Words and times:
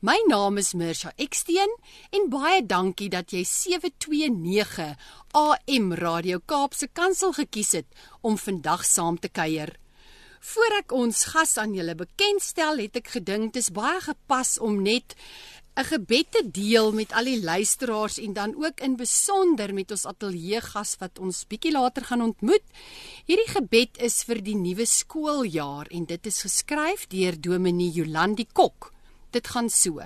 My 0.00 0.16
naam 0.28 0.56
is 0.56 0.72
Mirsha 0.72 1.12
Eksteen 1.16 1.72
en 2.10 2.30
baie 2.32 2.62
dankie 2.66 3.10
dat 3.12 3.32
jy 3.32 3.44
729 3.44 4.96
AM 5.36 5.92
Radio 5.92 6.40
Kaapse 6.40 6.88
Kansel 6.88 7.34
gekies 7.36 7.72
het 7.76 8.02
om 8.20 8.38
vandag 8.40 8.86
saam 8.88 9.18
te 9.20 9.28
kuier. 9.28 9.76
Voor 10.40 10.72
ek 10.78 10.92
ons 10.96 11.18
gas 11.34 11.58
aan 11.60 11.74
julle 11.76 11.92
bekendstel, 11.94 12.80
het 12.80 12.94
ek 12.96 13.10
gedink 13.12 13.52
dit 13.52 13.60
is 13.60 13.68
baie 13.76 14.00
gepas 14.00 14.56
om 14.56 14.80
net 14.80 15.12
'n 15.76 15.84
gebed 15.84 16.30
te 16.32 16.42
deel 16.50 16.92
met 16.92 17.12
al 17.12 17.24
die 17.24 17.42
luisteraars 17.42 18.18
en 18.18 18.32
dan 18.32 18.54
ook 18.56 18.80
in 18.80 18.96
besonder 18.96 19.74
met 19.74 19.90
ons 19.90 20.06
ateljee 20.06 20.60
gas 20.60 20.96
wat 20.98 21.18
ons 21.18 21.44
bietjie 21.46 21.72
later 21.72 22.04
gaan 22.04 22.22
ontmoet. 22.22 22.64
Hierdie 23.28 23.52
gebed 23.52 24.00
is 24.00 24.24
vir 24.24 24.40
die 24.42 24.56
nuwe 24.56 24.86
skooljaar 24.86 25.86
en 25.90 26.04
dit 26.04 26.26
is 26.26 26.42
geskryf 26.42 27.06
deur 27.06 27.40
Dominee 27.40 27.90
Jolandi 27.90 28.46
Kok. 28.52 28.92
Dit 29.30 29.46
gaan 29.54 29.70
so. 29.70 30.02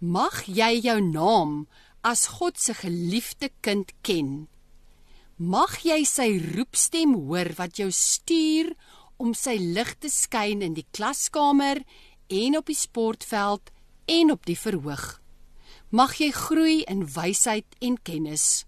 Mag 0.00 0.44
jy 0.48 0.80
jou 0.80 0.98
naam 1.00 1.66
as 2.04 2.26
God 2.38 2.58
se 2.60 2.74
geliefde 2.76 3.50
kind 3.64 3.92
ken. 4.04 4.46
Mag 5.36 5.80
jy 5.84 6.04
sy 6.08 6.28
roepstem 6.54 7.14
hoor 7.16 7.52
wat 7.58 7.80
jou 7.80 7.90
stuur 7.92 8.72
om 9.20 9.34
sy 9.36 9.56
lig 9.60 9.92
te 10.00 10.10
skyn 10.12 10.64
in 10.64 10.76
die 10.76 10.86
klaskamer 10.96 11.82
en 12.32 12.58
op 12.58 12.68
die 12.70 12.78
sportveld 12.78 13.72
en 14.08 14.32
op 14.34 14.44
die 14.48 14.58
verhoog. 14.58 15.20
Mag 15.90 16.16
jy 16.18 16.30
groei 16.34 16.80
in 16.90 17.04
wysheid 17.06 17.76
en 17.84 18.00
kennis. 18.02 18.64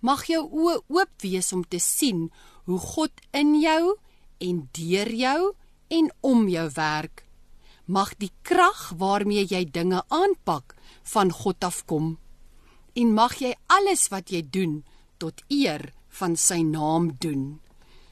Mag 0.00 0.26
jou 0.30 0.42
oë 0.48 0.80
oop 0.88 1.12
wees 1.22 1.52
om 1.52 1.64
te 1.64 1.80
sien 1.82 2.28
hoe 2.66 2.80
God 2.80 3.24
in 3.36 3.56
jou 3.60 3.96
en 4.44 4.66
deur 4.76 5.12
jou 5.12 5.40
en 5.88 6.12
om 6.20 6.46
jou 6.48 6.68
werk 6.76 7.27
mag 7.88 8.12
die 8.20 8.32
krag 8.44 8.92
waarmee 9.00 9.46
jy 9.48 9.64
dinge 9.72 10.02
aanpak 10.12 10.76
van 11.12 11.32
God 11.32 11.64
afkom 11.64 12.16
en 12.98 13.14
mag 13.14 13.38
jy 13.40 13.54
alles 13.72 14.08
wat 14.12 14.30
jy 14.34 14.42
doen 14.44 14.82
tot 15.22 15.40
eer 15.48 15.90
van 16.20 16.36
sy 16.36 16.60
naam 16.66 17.12
doen. 17.22 17.58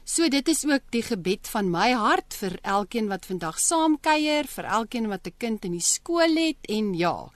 So 0.07 0.29
dit 0.31 0.47
is 0.47 0.63
ook 0.65 0.85
die 0.95 1.03
gebed 1.03 1.49
van 1.51 1.69
my 1.71 1.91
hart 1.91 2.35
vir 2.39 2.55
elkeen 2.63 3.09
wat 3.11 3.27
vandag 3.27 3.59
saam 3.59 3.97
kuier, 3.99 4.47
vir 4.47 4.65
elkeen 4.65 5.09
wat 5.11 5.27
'n 5.27 5.35
kind 5.37 5.65
in 5.65 5.73
die 5.75 5.83
skool 5.83 6.35
het 6.35 6.63
en 6.69 6.93
ja. 6.93 7.29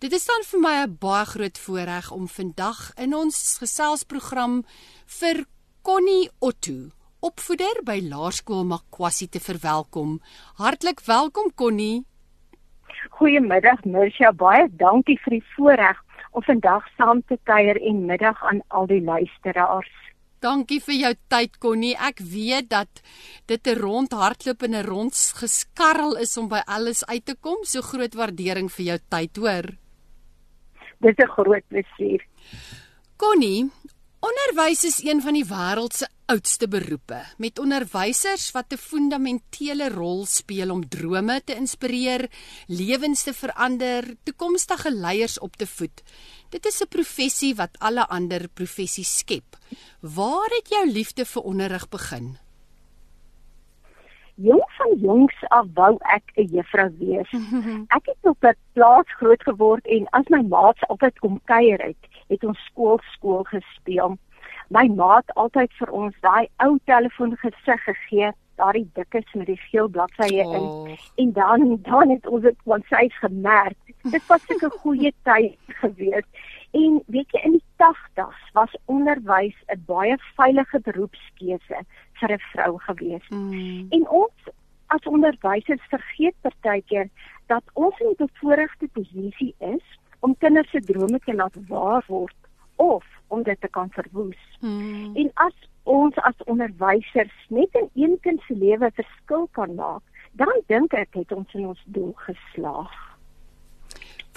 Dit 0.00 0.12
is 0.12 0.26
dan 0.26 0.42
vir 0.42 0.60
my 0.60 0.76
'n 0.82 0.96
baie 0.98 1.24
groot 1.24 1.58
voorreg 1.58 2.10
om 2.10 2.28
vandag 2.28 2.92
in 2.96 3.14
ons 3.14 3.58
geselsprogram 3.60 4.64
vir 5.06 5.46
Connie 5.82 6.30
Otto 6.40 6.90
opvoeder 7.20 7.82
by 7.84 7.98
Laerskool 8.00 8.64
Makwasi 8.64 9.28
te 9.28 9.40
verwelkom. 9.40 10.18
Hartlik 10.56 11.02
welkom 11.04 11.52
Connie. 11.54 12.04
Goeiemiddag 13.16 13.84
Mirsha, 13.84 14.32
baie 14.32 14.68
dankie 14.80 15.18
vir 15.24 15.36
die 15.38 15.46
voorreg 15.54 15.98
om 16.32 16.44
vandag 16.46 16.86
saam 16.96 17.20
te 17.28 17.36
kuier 17.48 17.76
en 17.76 18.06
middag 18.08 18.40
aan 18.48 18.62
al 18.68 18.88
die 18.88 19.02
luisteraars. 19.04 19.90
Dankie 20.40 20.78
vir 20.80 20.96
jou 20.96 21.12
tyd 21.28 21.58
Connie. 21.60 21.92
Ek 22.00 22.22
weet 22.24 22.70
dat 22.70 23.02
dit 23.46 23.66
'n 23.66 23.76
rondhardloop 23.76 24.62
en 24.62 24.74
'n 24.74 24.86
rondsgeskarrel 24.86 26.16
is 26.16 26.36
om 26.38 26.48
by 26.48 26.62
alles 26.66 27.04
uit 27.04 27.24
te 27.26 27.36
kom. 27.40 27.58
So 27.64 27.82
groot 27.82 28.14
waardering 28.14 28.72
vir 28.72 28.84
jou 28.84 28.98
tyd, 29.08 29.36
hoor. 29.36 29.66
Dit 31.00 31.18
is 31.18 31.24
'n 31.24 31.28
groot 31.28 31.64
plesier. 31.68 32.24
Connie, 33.16 33.70
onderwys 34.20 34.84
is 34.84 35.04
een 35.04 35.20
van 35.20 35.34
die 35.34 35.44
wêreld 35.44 35.92
se 35.92 36.06
oudste 36.30 36.68
beroepe 36.70 37.16
met 37.42 37.58
onderwysers 37.58 38.50
wat 38.54 38.72
'n 38.72 38.76
fundamentele 38.90 39.88
rol 39.88 40.24
speel 40.24 40.70
om 40.70 40.88
drome 40.88 41.40
te 41.44 41.54
inspireer, 41.54 42.30
lewens 42.66 43.22
te 43.22 43.32
verander, 43.32 44.14
toekomstige 44.22 44.92
leiers 44.94 45.38
op 45.38 45.56
te 45.56 45.66
voed. 45.66 46.02
Dit 46.50 46.66
is 46.66 46.82
'n 46.82 46.88
professie 46.88 47.54
wat 47.54 47.78
alle 47.78 48.08
ander 48.08 48.48
professies 48.48 49.18
skep. 49.18 49.56
Waar 50.00 50.50
het 50.58 50.68
jou 50.68 50.86
liefde 50.86 51.24
vir 51.24 51.42
onderrig 51.42 51.88
begin? 51.88 52.38
Jong 54.34 54.70
van 54.78 54.98
jongs 54.98 55.36
af 55.48 55.66
wou 55.74 55.96
ek 56.00 56.24
'n 56.36 56.48
juffrou 56.54 56.90
wees. 56.98 57.30
Ek 57.96 58.06
het 58.06 58.22
op 58.22 58.44
'n 58.44 58.56
plaas 58.72 59.08
groot 59.18 59.42
geword 59.42 59.86
en 59.86 60.06
as 60.10 60.28
my 60.28 60.42
maats 60.42 60.86
altyd 60.88 61.18
kom 61.18 61.40
kuier 61.44 61.80
het, 61.82 62.02
het 62.28 62.44
ons 62.44 62.58
skool 62.64 62.98
skool 63.14 63.42
gespeel 63.42 64.18
my 64.70 64.86
maat 64.94 65.32
altyd 65.34 65.72
vir 65.78 65.90
ons 65.90 66.14
daai 66.22 66.46
ou 66.64 66.78
telefoon 66.90 67.34
gesig 67.42 67.82
gegee, 67.86 68.30
daardie 68.60 68.86
dikkes 68.98 69.34
met 69.34 69.48
die 69.50 69.58
geel 69.66 69.88
bladsye 69.88 70.44
in. 70.44 70.66
Oh. 70.68 71.08
En 71.22 71.32
dan 71.32 71.66
dan 71.88 72.12
het 72.14 72.26
ons 72.26 72.42
dit 72.42 72.62
van 72.64 72.84
sy 72.90 73.08
gemerk. 73.18 73.78
Dit 74.02 74.26
was 74.26 74.46
'n 74.48 74.70
goeie 74.82 75.12
tyd 75.22 75.58
gewees. 75.82 76.26
En 76.70 77.02
weet 77.06 77.30
jy 77.34 77.40
in 77.44 77.58
die 77.58 77.66
80's 77.82 78.52
was 78.52 78.76
onderwys 78.84 79.56
'n 79.74 79.82
baie 79.86 80.16
veilige 80.36 80.80
beroepskeuse 80.80 81.78
vir 82.20 82.32
'n 82.32 82.42
vrou 82.52 82.78
gewees. 82.78 83.28
Mm. 83.28 83.86
En 83.90 84.08
ons 84.08 84.50
as 84.86 85.02
onderwysers 85.02 85.82
vergeet 85.88 86.34
partykeer 86.40 87.08
dat 87.46 87.64
ons 87.72 87.98
in 87.98 88.10
'n 88.10 88.14
bevoordeelde 88.16 88.88
posisie 88.92 89.54
is 89.58 89.98
om 90.20 90.36
kinders 90.38 90.70
se 90.70 90.80
drome 90.80 91.18
te 91.18 91.34
laat 91.34 91.56
waar 91.68 92.04
word 92.06 92.36
of 92.76 93.04
om 93.30 93.42
dit 93.46 93.60
te 93.60 93.68
kan 93.68 93.90
verwoes. 93.96 94.40
Hmm. 94.60 95.16
En 95.16 95.30
as 95.46 95.56
ons 95.88 96.16
as 96.26 96.46
onderwysers 96.46 97.36
net 97.48 97.74
in 97.80 97.88
een 97.94 98.18
kind 98.26 98.42
se 98.46 98.54
lewe 98.54 98.90
verskil 98.94 99.48
kan 99.58 99.74
maak, 99.74 100.02
dan 100.38 100.52
dink 100.66 100.94
ek 100.94 101.14
het 101.18 101.32
ons 101.34 101.54
in 101.58 101.70
ons 101.72 101.82
doel 101.86 102.12
geslaag. 102.26 102.96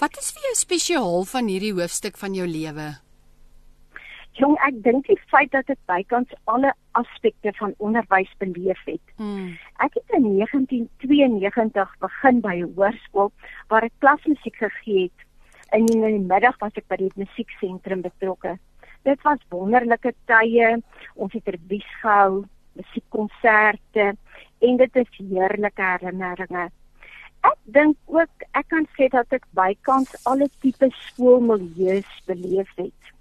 Wat 0.02 0.16
is 0.18 0.32
vir 0.34 0.48
jou 0.48 0.54
spesiaal 0.58 1.26
van 1.30 1.50
hierdie 1.50 1.74
hoofstuk 1.76 2.18
van 2.18 2.34
jou 2.34 2.46
lewe? 2.50 2.88
Jong, 4.34 4.56
ek 4.66 4.80
dink 4.82 5.06
die 5.06 5.18
feit 5.30 5.52
dat 5.54 5.68
ek 5.70 5.78
bykans 5.86 6.32
alle 6.50 6.72
aspekte 6.98 7.52
van 7.60 7.76
onderwys 7.78 8.32
beleef 8.42 8.80
het. 8.88 9.12
Hmm. 9.20 9.52
Ek 9.84 9.94
het 9.94 10.16
in 10.18 10.26
1992 10.40 11.94
begin 12.02 12.40
by 12.42 12.56
'n 12.58 12.72
hoërskool 12.74 13.30
waar 13.70 13.86
ek 13.86 13.94
klasmusiek 14.02 14.56
gegee 14.58 15.06
het. 15.06 15.18
En 15.70 15.86
in 15.86 16.02
die 16.02 16.26
middag 16.26 16.58
was 16.58 16.74
ek 16.74 16.88
by 16.88 16.96
die 16.96 17.12
musieksentrum 17.14 18.02
betrokke 18.02 18.58
dit 19.04 19.22
was 19.22 19.38
wonderlike 19.52 20.14
tye. 20.28 20.70
Ons 21.14 21.32
het 21.36 21.48
rebies 21.56 21.86
gehou, 22.00 22.44
musiekkonserte 22.78 24.14
en 24.64 24.80
dit 24.80 24.96
is 25.02 25.20
heerlike 25.20 25.84
herinneringe. 25.84 26.68
Ek 27.44 27.58
dink 27.76 27.96
ook 28.08 28.46
ek 28.56 28.68
kan 28.72 28.86
sê 28.96 29.10
dat 29.12 29.32
ek 29.36 29.44
bykans 29.56 30.14
alle 30.30 30.48
tipe 30.64 30.88
skoolmilieus 31.04 32.10
beleef 32.28 32.70
het. 32.80 33.12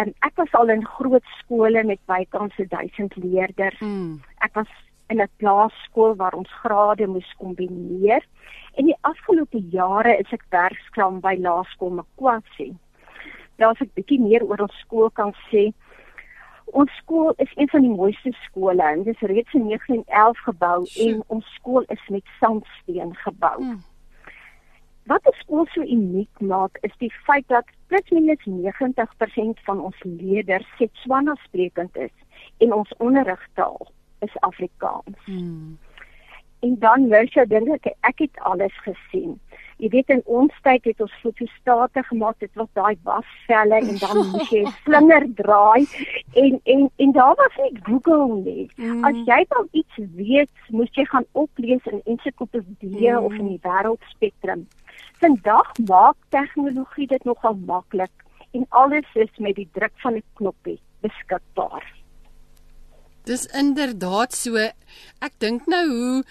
En 0.00 0.10
ek 0.26 0.34
was 0.40 0.54
al 0.58 0.72
in 0.74 0.84
groot 0.96 1.26
skole 1.38 1.84
met 1.86 2.00
bykans 2.10 2.56
1000 2.58 3.14
leerders. 3.22 3.78
Mm. 3.80 4.18
Ek 4.42 4.56
was 4.58 4.70
in 5.12 5.22
'n 5.22 5.30
plaaskool 5.38 6.16
waar 6.16 6.34
ons 6.34 6.52
grade 6.64 7.06
moes 7.06 7.34
kombineer. 7.38 8.24
En 8.74 8.84
die 8.88 8.98
afgelope 9.00 9.60
jare 9.70 10.16
is 10.18 10.32
ek 10.32 10.44
werksaam 10.50 11.20
by 11.20 11.36
Laerskool 11.38 11.92
Makwasi 12.00 12.72
daar 13.56 13.74
as 13.74 13.82
ek 13.84 13.94
bietjie 13.98 14.20
meer 14.20 14.44
oor 14.46 14.64
ons 14.66 14.80
skool 14.84 15.10
kan 15.18 15.32
sê. 15.50 15.70
Ons 16.72 16.92
skool 17.02 17.32
is 17.42 17.50
een 17.56 17.68
van 17.68 17.84
die 17.84 17.92
mooiste 17.92 18.32
skole 18.46 18.82
en 18.82 19.02
dit 19.04 19.14
is 19.14 19.28
reeds 19.28 19.56
in 19.58 19.66
1911 19.68 20.44
gebou 20.48 20.78
en 21.06 21.22
ons 21.36 21.54
skool 21.58 21.84
is 21.92 22.04
met 22.08 22.36
sandsteen 22.40 23.14
gebou. 23.24 23.56
Hmm. 23.58 23.80
Wat 25.10 25.24
die 25.26 25.34
skool 25.40 25.66
so 25.74 25.82
uniek 25.82 26.40
maak 26.40 26.78
is 26.86 26.94
die 27.02 27.10
feit 27.26 27.48
dat 27.50 27.68
plus 27.90 28.10
minus 28.14 28.44
90% 28.46 29.64
van 29.66 29.80
ons 29.80 30.04
leerders 30.06 30.68
Setswana 30.78 31.34
sprekend 31.44 31.96
is 31.96 32.14
en 32.64 32.72
ons 32.72 32.92
onderrigtaal 32.98 33.90
is 34.22 34.36
Afrikaans. 34.40 35.18
Hmm. 35.26 35.78
En 36.62 36.78
dan 36.78 37.08
jy 37.10 37.44
dink 37.50 37.74
ek 37.74 37.92
ek 38.06 38.22
het 38.28 38.44
alles 38.46 38.76
gesien 38.86 39.40
jy 39.82 39.88
weet 39.90 40.12
in 40.14 40.20
ons 40.38 40.58
tyd 40.62 40.84
het 40.86 41.00
ons 41.02 41.14
fotostate 41.22 42.02
gemaak 42.08 42.38
dit 42.42 42.60
was 42.60 42.68
daai 42.78 42.94
wasvelle 43.08 43.80
en 43.80 43.98
dan 44.02 44.20
moes 44.32 44.52
jy 44.54 44.62
'n 44.62 44.74
slinger 44.84 45.26
draai 45.40 45.86
en 46.42 46.60
en 46.74 46.84
en 47.06 47.14
daar 47.18 47.34
was 47.40 47.56
nie 47.62 47.80
Google 47.88 48.28
nie 48.44 48.66
mm. 48.76 49.04
as 49.08 49.18
jy 49.30 49.40
dan 49.54 49.66
iets 49.72 49.96
weet 50.20 50.70
moes 50.70 50.92
jy 50.98 51.06
gaan 51.14 51.26
oplees 51.32 51.90
in 51.92 52.00
ensiklopedie 52.14 53.10
mm. 53.10 53.24
of 53.26 53.34
in 53.40 53.48
die 53.54 53.62
wêreldspektrum 53.66 54.66
vandag 55.24 55.72
maak 55.90 56.18
tegnologie 56.38 57.08
dit 57.14 57.24
nogal 57.24 57.58
maklik 57.66 58.14
en 58.52 58.66
alles 58.68 59.18
is 59.26 59.34
met 59.38 59.56
die 59.56 59.68
druk 59.72 59.94
van 60.04 60.14
'n 60.14 60.24
knoppie 60.38 60.78
beskikbaar 61.02 62.01
Dis 63.28 63.46
inderdaad 63.54 64.34
so. 64.34 64.58
Ek 65.22 65.36
dink 65.38 65.68
nou 65.70 65.84
hoe 65.90 66.24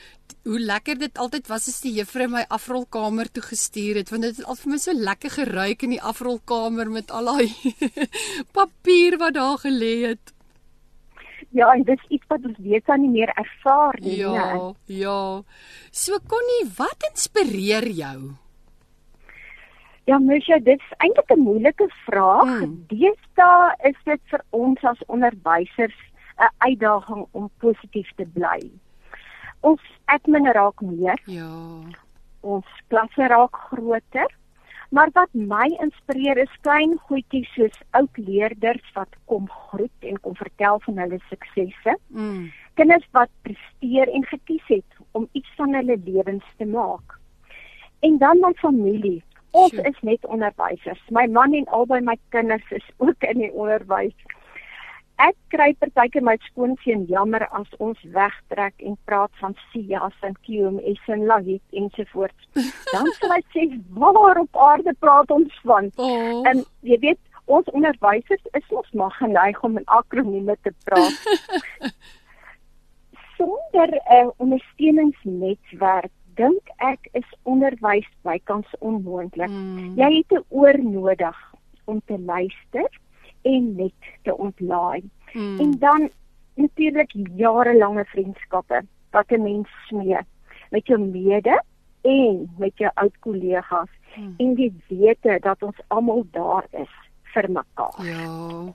hoe 0.43 0.59
lekker 0.59 0.97
dit 0.97 1.19
altyd 1.21 1.47
was 1.51 1.67
as 1.69 1.81
die 1.83 1.93
juffrou 1.99 2.25
my 2.31 2.41
afrolkamer 2.49 3.27
toe 3.29 3.43
gestuur 3.45 3.99
het 3.99 4.09
want 4.09 4.25
dit 4.25 4.39
het 4.39 4.47
al 4.49 4.57
vir 4.57 4.71
my 4.73 4.79
so 4.81 4.95
lekker 4.97 5.33
geruik 5.35 5.83
in 5.85 5.93
die 5.93 6.01
afrolkamer 6.01 6.89
met 6.89 7.11
al 7.13 7.29
daai 7.29 7.51
papier 8.57 9.19
wat 9.21 9.35
daar 9.37 9.59
gelê 9.61 9.93
het. 10.07 10.33
Ja, 11.53 11.69
en 11.75 11.83
dis 11.85 12.01
iets 12.09 12.25
wat 12.31 12.45
ons 12.47 12.57
weet 12.63 12.89
aan 12.89 13.03
nie 13.03 13.11
meer 13.11 13.29
ervaar 13.35 13.97
nie. 13.99 14.17
Ja, 14.23 14.53
nie. 14.55 15.01
ja. 15.03 15.43
So 15.91 16.17
Connie, 16.25 16.63
wat 16.77 17.09
inspireer 17.11 17.89
jou? 17.91 18.31
Ja, 20.09 20.17
Misha, 20.17 20.57
dit 20.59 20.79
is 20.79 20.93
eintlik 20.97 21.29
'n 21.35 21.43
moeilike 21.43 21.89
vraag. 22.05 22.49
Hmm. 22.49 22.85
Deesdae 22.87 23.75
is 23.89 23.99
dit 24.05 24.21
vir 24.31 24.41
ons 24.49 24.83
as 24.83 25.03
onderwysers 25.07 25.99
'n 26.39 26.49
uitdaging 26.57 27.25
om 27.31 27.49
positief 27.57 28.09
te 28.15 28.25
bly. 28.25 28.71
Ons 29.59 29.81
admin 30.05 30.47
raak 30.51 30.81
meer, 30.81 31.19
Ja. 31.25 31.49
ons 32.41 32.65
klasse 32.87 33.27
raak 33.27 33.55
groter, 33.55 34.27
maar 34.89 35.09
wat 35.13 35.29
my 35.33 35.67
inspireer 35.79 36.37
is 36.37 36.57
klein 36.61 36.97
goedjies 37.07 37.53
soos 37.53 37.81
oud 37.91 38.17
leerders 38.17 38.91
wat 38.93 39.07
kom 39.25 39.47
groet 39.49 39.99
en 39.99 40.19
kom 40.19 40.35
vertel 40.35 40.79
van 40.79 40.97
hulle 40.97 41.19
suksesse. 41.29 41.97
Mm. 42.07 42.51
Kinders 42.73 43.07
wat 43.11 43.29
presteer 43.41 44.07
en 44.13 44.25
gekies 44.25 44.63
het 44.67 44.97
om 45.11 45.27
iets 45.31 45.49
van 45.55 45.73
hulle 45.73 45.97
lewens 46.05 46.43
te 46.57 46.65
maak. 46.65 47.19
En 47.99 48.17
dan 48.17 48.39
my 48.39 48.53
familie. 48.53 49.23
Ons 49.51 49.71
Sjoe. 49.71 49.83
is 49.87 49.97
net 50.01 50.25
onderwysers. 50.25 51.01
My 51.09 51.27
man 51.27 51.53
en 51.53 51.65
albei 51.67 52.01
my 52.01 52.17
kinders 52.29 52.71
is 52.71 52.89
ook 52.97 53.23
in 53.23 53.37
die 53.37 53.51
onderwys. 53.51 54.15
Ek 55.21 55.35
kry 55.53 55.73
partykeer 55.77 56.23
my 56.25 56.33
skoonseun 56.47 57.03
jammer 57.09 57.43
as 57.57 57.67
ons 57.85 57.99
wegtrek 58.15 58.73
en 58.81 58.95
praat 59.05 59.33
van 59.41 59.53
SIAS 59.69 60.15
en 60.25 60.37
QMS 60.47 61.09
en 61.13 61.25
LAHIT 61.29 61.81
ensovoorts. 61.81 62.47
Dan 62.93 63.09
sal 63.19 63.35
hy 63.35 63.41
sê, 63.53 63.65
"Waar 63.89 64.39
op 64.41 64.57
aarde 64.57 64.93
praat 64.99 65.29
ons 65.31 65.59
van?" 65.63 65.91
Oh. 65.97 66.47
En 66.49 66.63
jy 66.81 66.97
weet, 66.99 67.19
ons 67.45 67.69
onderwysers 67.77 68.45
is 68.53 68.71
mos 68.71 68.89
maar 68.93 69.13
geneig 69.19 69.63
om 69.63 69.77
in 69.77 69.85
akronieme 69.85 70.57
te 70.63 70.73
praat. 70.83 71.13
Sonder 73.37 73.89
'n 74.09 74.31
ondersteuningsnetwerk 74.37 76.11
dink 76.35 76.69
ek 76.77 77.09
is 77.13 77.29
onderwys 77.43 78.09
bykans 78.23 78.67
onmoontlik. 78.79 79.49
Mm. 79.49 79.93
Jy 79.95 80.11
het 80.17 80.31
'n 80.39 80.45
oor 80.49 80.77
nodig 80.83 81.37
om 81.85 82.01
te 82.05 82.19
luister 82.19 82.89
en 83.41 83.75
net 83.75 84.11
te 84.23 84.37
ontlaai. 84.37 85.03
Mm. 85.33 85.59
En 85.59 85.71
dan 85.79 86.09
natuurlik 86.55 87.11
jarelange 87.35 88.05
vriendskappe 88.05 88.81
wat 89.11 89.31
'n 89.31 89.43
mens 89.43 89.67
smee 89.87 90.17
met 90.69 90.87
jou 90.87 90.99
mede 90.99 91.63
en 92.01 92.53
met 92.57 92.77
jou 92.77 92.91
oud 92.93 93.19
kollegas 93.19 93.89
Hmm. 94.15 94.35
en 94.37 94.55
die 94.59 94.71
wete 94.89 95.37
dat 95.43 95.63
ons 95.63 95.77
almal 95.87 96.25
daar 96.35 96.65
is 96.75 96.91
vir 97.33 97.47
mekaar. 97.51 97.99
Ja. 98.03 98.73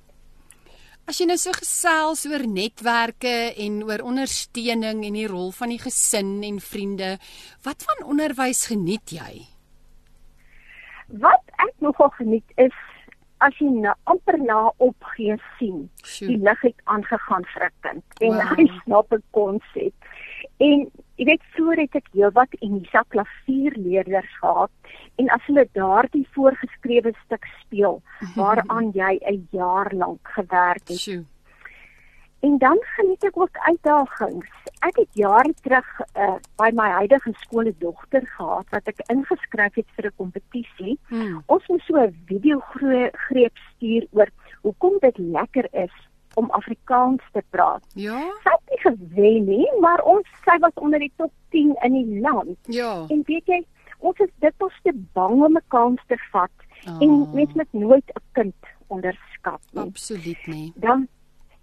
As 1.06 1.20
jy 1.20 1.28
nou 1.28 1.36
so 1.38 1.52
gesels 1.54 2.24
oor 2.26 2.42
netwerke 2.50 3.52
en 3.62 3.82
oor 3.86 4.02
ondersteuning 4.02 5.04
en 5.06 5.18
die 5.18 5.28
rol 5.30 5.52
van 5.54 5.74
die 5.74 5.80
gesin 5.82 6.40
en 6.46 6.58
vriende, 6.62 7.12
wat 7.66 7.84
van 7.86 8.08
onderwys 8.08 8.64
geniet 8.72 9.12
jy? 9.14 9.44
Wat 11.22 11.44
ek 11.62 11.76
nogal 11.84 12.10
geniet 12.16 12.56
is 12.58 12.74
as 13.38 13.54
jy 13.58 13.68
na 13.70 13.94
amper 14.04 14.38
na 14.38 14.70
opgee 14.78 15.36
sien. 15.58 15.90
Sjoe. 16.04 16.28
Die 16.28 16.38
lig 16.38 16.60
het 16.62 16.80
aangegaan 16.84 17.44
vir 17.54 17.64
'n 17.66 17.72
kind 17.80 18.04
en 18.20 18.32
Wow. 18.34 18.56
hy 18.56 18.66
snap 18.84 19.12
'n 19.12 19.22
konsep. 19.30 19.94
En 20.58 20.90
jy 21.16 21.24
weet 21.24 21.42
voor 21.56 21.76
het 21.76 21.94
ek 21.94 22.08
heelwat 22.12 22.48
Unisa 22.62 23.02
klavierleerders 23.08 24.38
gehad 24.40 24.70
en 25.18 25.28
as 25.30 25.40
hulle 25.46 25.68
daardie 25.72 26.26
voorgeskrewe 26.34 27.12
stuk 27.24 27.44
speel 27.60 28.02
waaraan 28.36 28.90
jy 28.94 29.18
'n 29.22 29.48
jaar 29.50 29.92
lank 29.94 30.20
gewerk 30.22 30.88
het 30.88 30.98
Sjoe. 30.98 31.24
En 32.40 32.58
dan 32.58 32.78
geniet 32.80 33.24
ek 33.24 33.36
ook 33.40 33.56
uitdagings. 33.58 34.48
Ek 34.80 34.96
het 34.96 35.08
jare 35.12 35.54
terug 35.62 35.86
uh, 36.16 36.34
by 36.56 36.70
my 36.74 36.88
huidige 36.90 37.32
skool 37.40 37.66
'n 37.66 37.76
dogter 37.78 38.26
gehad 38.36 38.66
wat 38.70 38.86
ek 38.88 39.00
ingeskryf 39.10 39.74
het 39.74 39.88
vir 39.96 40.06
'n 40.06 40.16
kompetisie. 40.16 40.98
Hmm. 41.08 41.42
Ons 41.46 41.66
moes 41.68 41.84
so 41.86 41.96
'n 41.96 42.14
video 42.26 42.60
greep 43.12 43.56
stuur 43.72 44.06
oor 44.12 44.28
hoekom 44.62 44.98
dit 45.00 45.18
lekker 45.18 45.66
is 45.72 45.92
om 46.34 46.50
Afrikaans 46.50 47.22
te 47.32 47.42
praat. 47.50 47.84
Ja? 47.94 48.20
Sy 48.44 48.50
het 48.50 48.68
nie 48.70 48.80
gewen 48.80 49.44
nie, 49.44 49.68
maar 49.80 50.02
ons 50.04 50.28
sy 50.44 50.58
was 50.58 50.74
onder 50.74 50.98
die 50.98 51.12
top 51.16 51.32
10 51.50 51.76
in 51.82 51.92
die 51.92 52.20
land. 52.20 52.58
Ja. 52.62 53.04
En 53.08 53.22
weet 53.26 53.46
jy, 53.46 53.64
ons 53.98 54.18
is 54.18 54.30
dikwels 54.38 54.78
te 54.82 54.92
bang 55.12 55.42
om 55.42 55.56
'n 55.56 55.62
kans 55.68 56.00
te 56.06 56.16
vat 56.32 56.50
Ah. 56.86 57.00
en 57.00 57.30
mens 57.34 57.52
moet 57.54 57.72
nooit 57.72 58.04
'n 58.14 58.22
kind 58.32 58.54
onderskat 58.88 59.60
nie 59.72 59.82
Absoluut 59.84 60.46
nie. 60.46 60.72
dan 60.76 61.08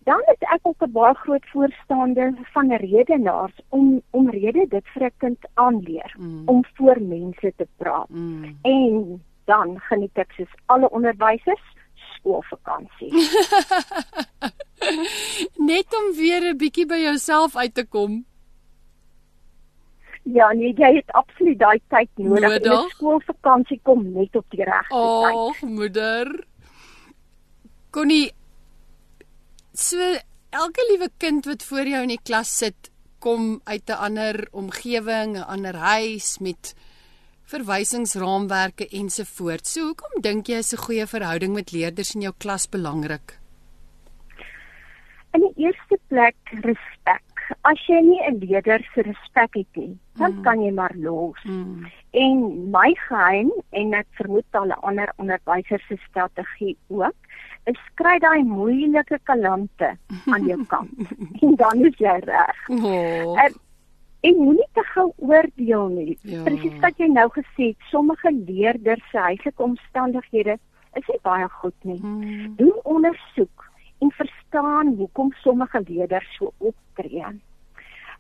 dan 0.04 0.20
is 0.34 0.42
ek 0.54 0.60
ook 0.64 0.82
'n 0.84 0.92
baie 0.92 1.14
groot 1.14 1.46
voorstander 1.52 2.34
van 2.54 2.72
redenaars 2.76 3.56
om 3.70 4.02
om 4.12 4.30
rede 4.30 4.66
dit 4.70 4.86
vir 4.94 5.04
'n 5.06 5.12
kind 5.18 5.38
aanleer 5.54 6.14
Mm. 6.18 6.44
om 6.48 6.66
voor 6.76 7.02
mense 7.02 7.54
te 7.58 7.68
praat. 7.78 8.10
Mm. 8.10 8.58
En 8.62 9.24
dan 9.46 9.80
geniet 9.80 10.18
ek 10.18 10.32
soos 10.32 10.54
alle 10.66 10.90
onderwysers 10.90 11.62
skoolvakansie. 12.16 13.14
Net 15.72 15.88
om 16.00 16.16
weer 16.16 16.42
'n 16.54 16.58
bietjie 16.58 16.86
by 16.86 16.96
jouself 17.00 17.56
uit 17.56 17.74
te 17.74 17.86
kom. 17.86 18.26
ja, 20.24 20.52
nee, 20.54 20.74
jy 20.74 20.96
het 20.96 21.12
absoluut 21.12 21.60
daai 21.60 21.80
tyd 21.88 22.10
nodig. 22.16 22.60
'n 22.64 22.90
skoolvakansie 22.90 23.80
kom 23.84 24.12
net 24.12 24.36
op 24.36 24.46
die 24.50 24.64
regte 24.64 24.96
tyd. 24.96 25.36
Ag, 25.36 25.62
moeder. 25.62 26.44
Connie, 27.90 28.32
so 29.74 29.98
elke 30.54 30.86
liewe 30.90 31.10
kind 31.18 31.46
wat 31.46 31.64
voor 31.66 31.90
jou 31.90 32.02
in 32.06 32.14
die 32.14 32.22
klas 32.24 32.58
sit, 32.58 32.92
kom 33.20 33.62
uit 33.64 33.90
'n 33.90 34.00
ander 34.08 34.48
omgewing, 34.52 35.38
'n 35.38 35.48
ander 35.48 35.76
huis 35.76 36.38
met 36.40 36.76
verwysingsraamwerke 37.44 38.88
ensovoorts. 38.90 39.74
So 39.74 39.82
hoekom 39.82 40.22
dink 40.22 40.48
jy 40.48 40.58
is 40.58 40.74
'n 40.74 40.84
goeie 40.86 41.08
verhouding 41.08 41.54
met 41.54 41.72
leerders 41.72 42.16
in 42.16 42.22
jou 42.22 42.34
klas 42.38 42.70
belangrik? 42.70 43.40
In 45.34 45.42
die 45.42 45.66
eerste 45.66 45.98
plek 46.08 46.36
respek. 46.52 47.33
As 47.62 47.80
jy 47.88 48.00
nie 48.02 48.20
'n 48.28 48.38
leerder 48.40 48.82
se 48.94 49.02
respek 49.02 49.54
het 49.54 49.68
nie, 49.76 49.98
dan 50.16 50.32
Mm. 50.36 50.42
kan 50.44 50.62
jy 50.64 50.72
maar 50.72 50.92
los. 50.96 51.44
Mm. 51.44 51.86
En 52.12 52.70
my 52.72 52.94
geheim 53.08 53.52
en 53.72 53.94
ek 53.94 54.08
vermoed 54.12 54.46
alle 54.52 54.76
ander 54.76 55.14
onderwysers 55.18 55.88
se 55.88 55.98
strategie 56.10 56.78
ook, 56.90 57.14
is 57.66 57.80
kry 57.96 58.20
daai 58.20 58.44
moeilike 58.44 59.20
kalante 59.24 59.98
aan 60.26 60.46
jou 60.46 60.66
kant. 60.74 60.92
en 61.42 61.56
dan 61.56 61.86
is 61.86 61.98
jy 61.98 62.20
reg. 62.20 62.70
Oh. 62.70 63.44
En 63.44 63.54
en 64.22 64.36
moenie 64.38 64.68
te 64.74 64.84
gou 64.84 65.12
oordeel 65.18 65.88
nie. 65.88 66.18
Ja. 66.22 66.44
Presies 66.44 66.80
wat 66.80 66.98
jy 66.98 67.08
nou 67.08 67.30
gesê 67.30 67.64
het, 67.68 67.76
sommige 67.90 68.32
leerders 68.48 69.10
se 69.12 69.18
huislike 69.18 69.64
omstandighede 69.64 70.58
is 70.96 71.08
nie 71.08 71.20
baie 71.24 71.50
goed 71.50 71.74
nie. 71.84 72.00
Mm. 72.02 72.56
Doen 72.56 72.74
ondersoek 72.84 73.66
en 74.00 74.12
verstaan 74.12 74.43
hoekom 74.98 75.34
sommige 75.34 75.82
leerders 75.88 76.36
so 76.36 76.54
optree. 76.58 77.26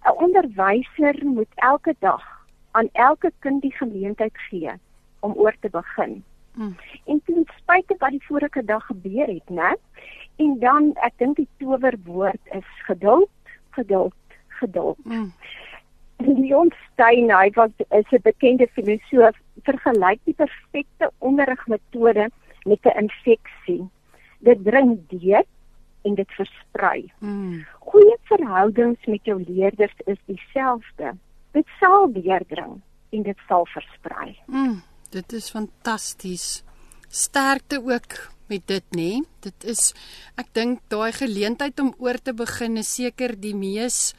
'n 0.03 0.17
Onderwyser 0.17 1.25
moet 1.25 1.53
elke 1.55 1.95
dag 1.99 2.23
aan 2.71 2.89
elke 2.91 3.31
kind 3.39 3.61
die 3.61 3.75
geleentheid 3.75 4.37
gee 4.49 4.71
om 5.19 5.33
oor 5.33 5.55
te 5.59 5.69
begin. 5.69 6.23
Mm. 6.53 6.75
En 7.05 7.21
ten 7.25 7.45
spyte 7.57 7.95
wat 7.97 8.09
die 8.09 8.25
vorige 8.25 8.65
dag 8.65 8.85
gebeur 8.85 9.27
het, 9.27 9.49
né? 9.49 9.73
En 10.35 10.59
dan 10.59 10.91
ek 10.93 11.13
dink 11.17 11.35
die 11.35 11.47
towerwoord 11.57 12.41
is 12.51 12.69
geduld, 12.85 13.29
geduld, 13.69 14.37
geduld. 14.47 15.05
Mm. 15.05 15.33
Leon 16.17 16.71
Stein, 16.91 17.31
hy 17.31 17.49
was 17.55 17.71
is 17.89 18.11
'n 18.11 18.21
bekende 18.21 18.67
filosoof, 18.67 19.35
vergelyk 19.63 20.19
die 20.23 20.33
perfekte 20.33 21.11
onderrigmetode 21.17 22.29
met 22.63 22.79
'n 22.85 22.97
infeksie. 22.97 23.89
Dit 24.39 24.63
dring 24.63 24.99
deur 25.07 25.43
en 26.03 26.15
dit 26.15 26.35
versprei. 26.37 27.11
Mm. 27.19 27.63
Goeie 27.79 28.17
verhoudings 28.29 29.05
met 29.05 29.25
jou 29.25 29.37
leerders 29.47 29.95
is 30.05 30.19
dieselfde. 30.25 31.13
Dit 31.51 31.67
sal 31.79 32.11
deurdring 32.11 32.81
en 33.13 33.23
dit 33.23 33.47
sal 33.47 33.65
versprei. 33.73 34.35
Mm, 34.47 34.81
dit 35.13 35.33
is 35.33 35.49
fantasties. 35.53 36.63
Sterkte 37.07 37.81
ook 37.83 38.17
met 38.49 38.67
dit, 38.67 38.85
nê? 38.97 39.21
Dit 39.45 39.65
is 39.69 39.91
ek 40.39 40.53
dink 40.57 40.81
daai 40.91 41.11
geleentheid 41.15 41.79
om 41.79 41.93
oor 42.01 42.19
te 42.19 42.33
begin 42.33 42.77
is 42.81 42.95
seker 42.97 43.35
die 43.39 43.55
mees 43.55 44.13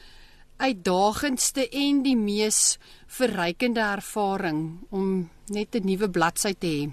uitdagendste 0.57 1.65
en 1.67 2.01
die 2.05 2.15
mees 2.15 2.77
verrykende 3.11 3.83
ervaring 3.83 4.61
om 4.89 5.29
net 5.51 5.75
'n 5.75 5.85
nuwe 5.85 6.09
bladsy 6.09 6.53
te 6.53 6.67
hê. 6.67 6.83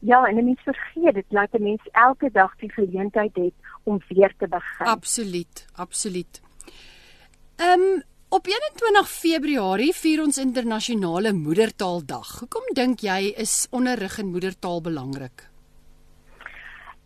Ja, 0.00 0.26
en 0.26 0.36
'n 0.36 0.44
mens 0.44 0.62
vergeet 0.62 1.14
dit 1.14 1.26
laat 1.28 1.54
'n 1.54 1.62
mens 1.62 1.82
elke 1.92 2.30
dag 2.30 2.56
die 2.56 2.72
geleentheid 2.72 3.34
het 3.36 3.54
om 3.88 3.98
weer 4.08 4.34
te 4.38 4.48
begin. 4.48 4.86
Absoluut, 4.86 5.66
absoluut. 5.74 6.40
Ehm 7.56 7.80
um, 7.88 8.02
op 8.28 8.46
21 8.46 9.08
Februarie 9.08 9.92
vier 9.96 10.20
ons 10.22 10.38
internasionale 10.38 11.32
moedertaaldag. 11.32 12.32
Hoekom 12.42 12.66
dink 12.76 13.00
jy 13.00 13.32
is 13.44 13.54
onderrig 13.70 14.18
in 14.20 14.28
moedertaal 14.34 14.82
belangrik? 14.84 15.46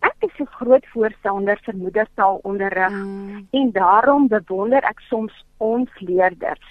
Ek 0.02 0.26
is 0.26 0.40
'n 0.42 0.50
groot 0.58 0.86
voorstander 0.94 1.60
vir 1.64 1.76
moedertaalonderrig 1.76 2.90
mm. 2.90 3.46
en 3.50 3.70
daarom 3.72 4.28
bewonder 4.28 4.82
ek 4.82 5.00
soms 5.08 5.44
ons 5.58 5.90
leerders. 6.00 6.66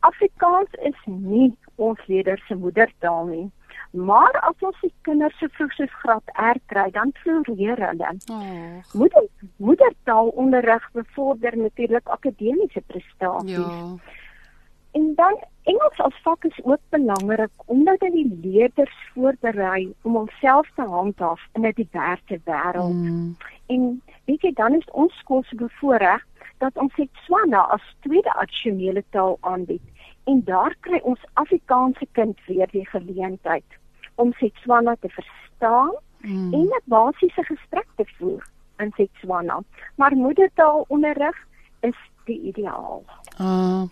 Afrikaans 0.00 0.74
is 0.90 0.98
nie 1.06 1.54
ons 1.76 2.00
leerders 2.06 2.42
se 2.46 2.54
moedertaal 2.54 3.26
nie. 3.26 3.50
Maar 3.90 4.40
as 4.40 4.54
ons 4.60 4.80
die 4.80 4.92
kinders 5.02 5.38
se 5.38 5.48
vroegste 5.48 5.86
graad 5.86 6.32
R 6.34 6.60
kry, 6.66 6.90
dan 6.90 7.12
floreer 7.22 7.80
hulle. 7.88 8.14
Oh. 8.30 8.92
Moeder 8.92 9.26
moedertaalonderrig 9.56 10.90
bevorder 10.92 11.56
natuurlik 11.56 12.08
akademiese 12.08 12.82
prestasies. 12.86 13.56
Ja. 13.56 13.94
En 14.92 15.12
dan 15.14 15.38
Engels 15.62 15.98
as 16.00 16.20
vak 16.22 16.44
is 16.44 16.60
ook 16.64 16.80
belangrik 16.88 17.50
omdat 17.64 17.98
dit 17.98 18.12
die 18.12 18.38
leerders 18.42 18.94
voorberei 19.12 19.92
om 20.02 20.14
homself 20.14 20.70
te 20.74 20.82
handhaaf 20.82 21.40
in 21.52 21.66
'n 21.66 21.72
diverse 21.74 22.40
wêreld. 22.44 22.94
Mm. 22.94 23.36
En 23.66 24.02
weet 24.24 24.42
jy 24.42 24.52
dan 24.52 24.74
is 24.74 24.90
ons 24.90 25.18
skool 25.18 25.42
se 25.42 25.54
bevoorreg 25.54 26.26
dat 26.58 26.76
ons 26.76 26.94
Setswana 26.94 27.60
as 27.60 27.96
tweede 28.00 28.34
addisionele 28.34 29.04
taal 29.10 29.36
aanbied 29.40 29.82
en 30.28 30.42
daar 30.44 30.76
kry 30.80 31.00
ons 31.02 31.24
Afrikaanse 31.32 32.06
kind 32.12 32.38
weer 32.46 32.68
die 32.70 32.86
geleentheid 32.88 33.78
om 34.14 34.32
Setswana 34.32 34.96
te 35.00 35.08
verstaan 35.08 35.94
mm. 36.20 36.52
en 36.52 36.68
'n 36.68 36.82
basiese 36.84 37.42
gesprek 37.42 37.86
te 37.96 38.04
voer 38.18 38.44
in 38.76 38.92
Setswana. 38.96 39.62
Maar 39.94 40.16
moedertaalonderrig 40.16 41.36
is 41.80 41.98
die 42.24 42.40
ideaal. 42.40 43.02
Uh. 43.40 43.82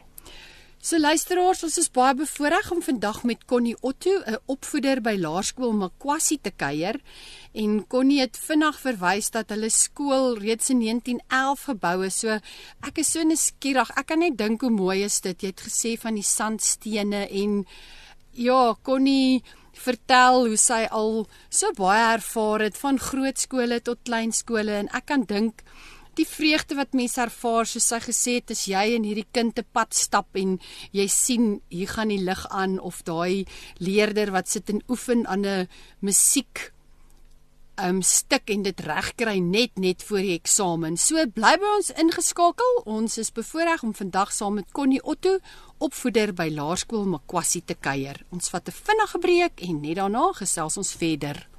So 0.87 1.01
luisteraars, 1.03 1.65
ons 1.67 1.77
is 1.81 1.89
baie 1.91 2.15
bevoorreg 2.15 2.69
om 2.71 2.79
vandag 2.85 3.25
met 3.27 3.41
Connie 3.51 3.75
Otto, 3.83 4.13
'n 4.23 4.37
opvoeder 4.47 5.01
by 5.03 5.17
Laerskool 5.19 5.73
Makwasi 5.73 6.39
te 6.41 6.53
kuier. 6.55 7.01
En 7.53 7.87
Connie 7.89 8.21
het 8.21 8.39
vinnig 8.39 8.79
verwys 8.79 9.31
dat 9.31 9.51
hulle 9.51 9.69
skool 9.69 10.39
reeds 10.39 10.71
in 10.71 10.79
1911 10.79 11.65
gebou 11.65 12.07
is. 12.07 12.19
So 12.19 12.39
ek 12.87 12.99
is 12.99 13.11
so 13.11 13.23
nuuskierig. 13.23 13.91
Ek 13.97 14.07
kan 14.07 14.19
net 14.19 14.39
dink 14.39 14.61
hoe 14.61 14.71
mooi 14.71 15.03
is 15.03 15.21
dit. 15.21 15.43
Jy 15.43 15.49
het 15.49 15.61
gesê 15.61 15.99
van 15.99 16.15
die 16.15 16.23
sandstene 16.23 17.29
en 17.31 17.67
ja, 18.31 18.77
Connie 18.83 19.43
vertel 19.73 20.47
hoe 20.47 20.57
sy 20.57 20.87
al 20.91 21.27
so 21.51 21.73
baie 21.73 22.15
ervaar 22.15 22.61
het 22.61 22.77
van 22.77 22.99
groot 22.99 23.39
skole 23.39 23.81
tot 23.81 23.99
klein 24.05 24.33
skole 24.33 24.71
en 24.71 24.89
ek 24.95 25.07
kan 25.07 25.25
dink 25.25 25.65
die 26.17 26.29
vreugde 26.29 26.77
wat 26.79 26.97
mense 26.97 27.21
ervaar 27.21 27.67
soos 27.69 27.89
sy 27.93 28.01
gesê 28.05 28.39
het 28.41 28.51
as 28.55 28.67
jy 28.71 28.85
in 28.97 29.05
hierdie 29.09 29.29
kind 29.33 29.55
te 29.57 29.65
pad 29.65 29.95
stap 29.95 30.37
en 30.37 30.59
jy 30.97 31.09
sien 31.13 31.61
hier 31.69 31.93
gaan 31.93 32.13
die 32.13 32.23
lig 32.23 32.47
aan 32.51 32.79
of 32.79 33.03
daai 33.05 33.45
leerder 33.79 34.33
wat 34.33 34.49
sit 34.49 34.73
en 34.73 34.83
oefen 34.89 35.27
aan 35.27 35.47
'n 35.47 35.69
musiek 36.01 36.73
um 37.77 38.01
stuk 38.03 38.49
en 38.53 38.63
dit 38.65 38.81
regkry 38.81 39.37
net 39.39 39.77
net 39.77 40.03
voor 40.03 40.25
die 40.25 40.37
eksamen. 40.37 40.97
So 40.97 41.27
bly 41.27 41.57
by 41.61 41.73
ons 41.77 41.93
ingeskakel. 42.01 42.81
Ons 42.89 43.19
is 43.19 43.33
bevoorreg 43.33 43.83
om 43.85 43.93
vandag 43.95 44.33
saam 44.33 44.55
met 44.55 44.73
Connie 44.73 45.03
Otto, 45.05 45.39
opvoeder 45.79 46.33
by 46.33 46.49
Laerskool 46.55 47.05
Makwasi 47.05 47.63
te 47.65 47.75
kuier. 47.75 48.23
Ons 48.33 48.49
vat 48.49 48.69
'n 48.69 48.73
vinnige 48.73 49.19
breek 49.19 49.61
en 49.69 49.81
net 49.81 49.97
daarna 49.97 50.33
gesels 50.33 50.77
ons 50.77 50.93
verder. 50.93 51.56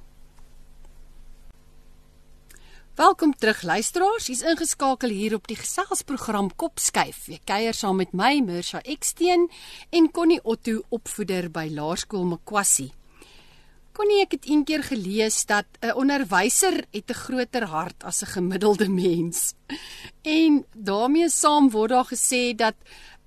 Welkom 2.98 3.30
terug 3.38 3.60
luisteraars. 3.62 4.24
Jy's 4.26 4.40
ingeskakel 4.42 5.12
hier 5.14 5.36
op 5.36 5.44
die 5.46 5.54
geselsprogram 5.54 6.48
Kopskuif. 6.58 7.28
Jy 7.30 7.36
kuier 7.46 7.76
saam 7.78 8.00
met 8.02 8.10
my, 8.10 8.40
Mirsha 8.42 8.80
Eksteen 8.82 9.44
en 9.94 10.08
Connie 10.10 10.40
Otto, 10.42 10.80
opvoeder 10.90 11.46
by 11.54 11.68
Laerskool 11.70 12.26
Makwasi. 12.26 12.88
Connie, 13.94 14.18
ek 14.24 14.34
het 14.34 14.50
eendag 14.50 14.90
gelees 14.90 15.44
dat 15.46 15.78
'n 15.78 15.94
onderwyser 15.94 16.82
het 16.90 17.06
'n 17.14 17.20
groter 17.22 17.70
hart 17.70 18.02
as 18.02 18.22
'n 18.22 18.34
gemiddelde 18.34 18.88
mens. 18.88 19.54
En 20.24 20.66
daarmee 20.74 21.30
saam 21.30 21.70
word 21.70 21.90
daar 21.90 22.10
gesê 22.10 22.56
dat 22.56 22.74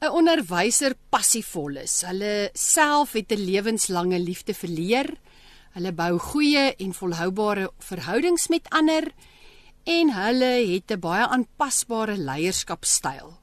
'n 0.01 0.11
onderwyser 0.11 0.95
passievol 1.09 1.77
is. 1.77 2.01
Hulle 2.01 2.49
self 2.53 3.13
het 3.13 3.31
'n 3.31 3.39
lewenslange 3.39 4.19
liefde 4.19 4.53
vir 4.53 4.69
leer. 4.69 5.17
Hulle 5.71 5.91
bou 5.93 6.19
goeie 6.19 6.75
en 6.75 6.93
volhoubare 6.93 7.71
verhoudings 7.79 8.47
met 8.49 8.67
ander 8.69 9.13
en 9.83 10.13
hulle 10.13 10.53
het 10.73 10.91
'n 10.91 10.99
baie 10.99 11.25
aanpasbare 11.27 12.17
leierskapstyl. 12.17 13.33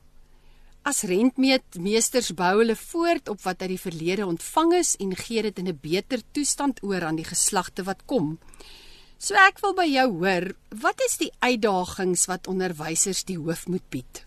As 0.83 1.03
rentmeesters 1.03 2.33
bou 2.35 2.59
hulle 2.59 2.77
voort 2.77 3.29
op 3.29 3.41
wat 3.43 3.61
uit 3.61 3.69
die 3.69 3.81
verlede 3.81 4.27
ontvang 4.27 4.73
is 4.73 4.97
en 4.97 5.17
gee 5.17 5.43
dit 5.43 5.59
in 5.59 5.69
'n 5.69 5.79
beter 5.83 6.21
toestand 6.33 6.83
oor 6.83 7.05
aan 7.05 7.17
die 7.17 7.25
geslagte 7.25 7.83
wat 7.83 8.05
kom. 8.07 8.39
So 9.19 9.35
ek 9.35 9.59
wil 9.61 9.75
by 9.75 9.85
jou 9.85 10.07
hoor, 10.11 10.55
wat 10.71 11.01
is 11.07 11.19
die 11.19 11.33
uitdagings 11.41 12.27
wat 12.27 12.47
onderwysers 12.47 13.25
die 13.25 13.39
hoof 13.39 13.67
moet 13.67 13.89
bied? 13.91 14.25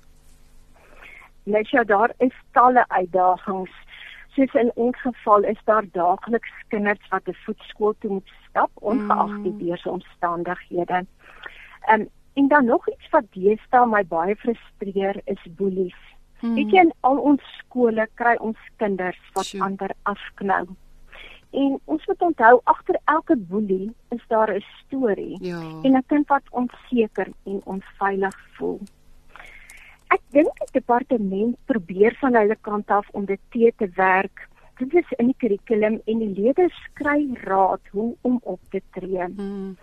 Net 1.44 1.70
ja, 1.70 1.84
daar 1.84 2.14
is 2.18 2.36
talle 2.52 2.86
uitdagings. 2.88 3.72
Soos 4.36 4.54
in 4.54 4.72
ons 4.76 5.02
geval 5.02 5.44
is 5.44 5.58
daar 5.66 5.86
daagliks 5.92 6.52
kinders 6.68 7.08
wat 7.10 7.28
'n 7.28 7.36
voetskool 7.46 7.96
toe 8.00 8.12
moet 8.12 8.30
stap 8.50 8.72
ongeag 8.76 9.34
die 9.44 9.52
mm. 9.52 11.08
Um, 11.90 12.10
en 12.34 12.48
dan 12.48 12.66
nog 12.66 12.90
iets 12.90 13.10
wat 13.10 13.24
deesdae 13.36 13.86
my 13.86 14.04
baie 14.06 14.36
frustreer 14.36 15.22
is 15.26 15.42
boelies. 15.58 15.98
Hmm. 16.40 16.56
Weet 16.56 16.72
jy 16.74 16.86
in 16.88 16.94
al 17.08 17.18
ons 17.18 17.44
skole 17.60 18.08
kry 18.20 18.38
ons 18.40 18.58
kinders 18.82 19.20
wat 19.36 19.46
sure. 19.46 19.64
ander 19.64 19.94
afknou. 20.10 20.64
En 21.52 21.76
ons 21.86 22.06
moet 22.08 22.22
onthou 22.22 22.62
agter 22.72 22.98
elke 23.12 23.36
boelie 23.36 23.92
is 24.16 24.24
daar 24.28 24.54
'n 24.56 24.64
storie 24.80 25.38
ja. 25.44 25.60
en 25.84 25.98
'n 25.98 26.06
kind 26.08 26.28
wat 26.28 26.44
onseker 26.50 27.28
en 27.44 27.62
onveilig 27.64 28.38
voel. 28.58 28.80
Ek 30.08 30.22
dink 30.30 30.58
die 30.60 30.72
departement 30.72 31.58
probeer 31.66 32.16
van 32.20 32.36
hulle 32.36 32.58
kant 32.62 32.90
af 32.90 33.10
om 33.12 33.26
dit 33.26 33.40
te 33.50 33.74
te 33.78 33.90
werk. 33.96 34.48
Dit 34.78 34.94
is 34.94 35.12
in 35.18 35.26
die 35.26 35.36
kurrikulum 35.38 36.02
en 36.06 36.20
die 36.20 36.34
leerders 36.42 36.88
kry 36.94 37.30
raad 37.44 37.82
hoe 37.92 38.16
om 38.22 38.40
op 38.44 38.60
te 38.70 38.82
tree. 38.92 39.26
Hmm. 39.36 39.78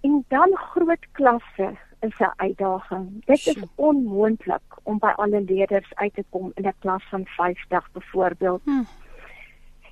En 0.00 0.24
dan 0.28 0.56
groot 0.56 1.06
klasse 1.12 1.76
is 2.00 2.18
'n 2.18 2.32
uitdaging. 2.36 3.24
Dit 3.24 3.46
is 3.46 3.64
onmoontlik 3.74 4.62
om 4.82 4.98
by 4.98 5.12
alle 5.16 5.40
leerders 5.40 5.94
uit 5.94 6.14
te 6.14 6.24
kom 6.28 6.52
in 6.54 6.66
'n 6.66 6.74
klas 6.78 7.04
van 7.08 7.26
50 7.26 7.92
byvoorbeeld. 7.92 8.62
Hm. 8.64 8.82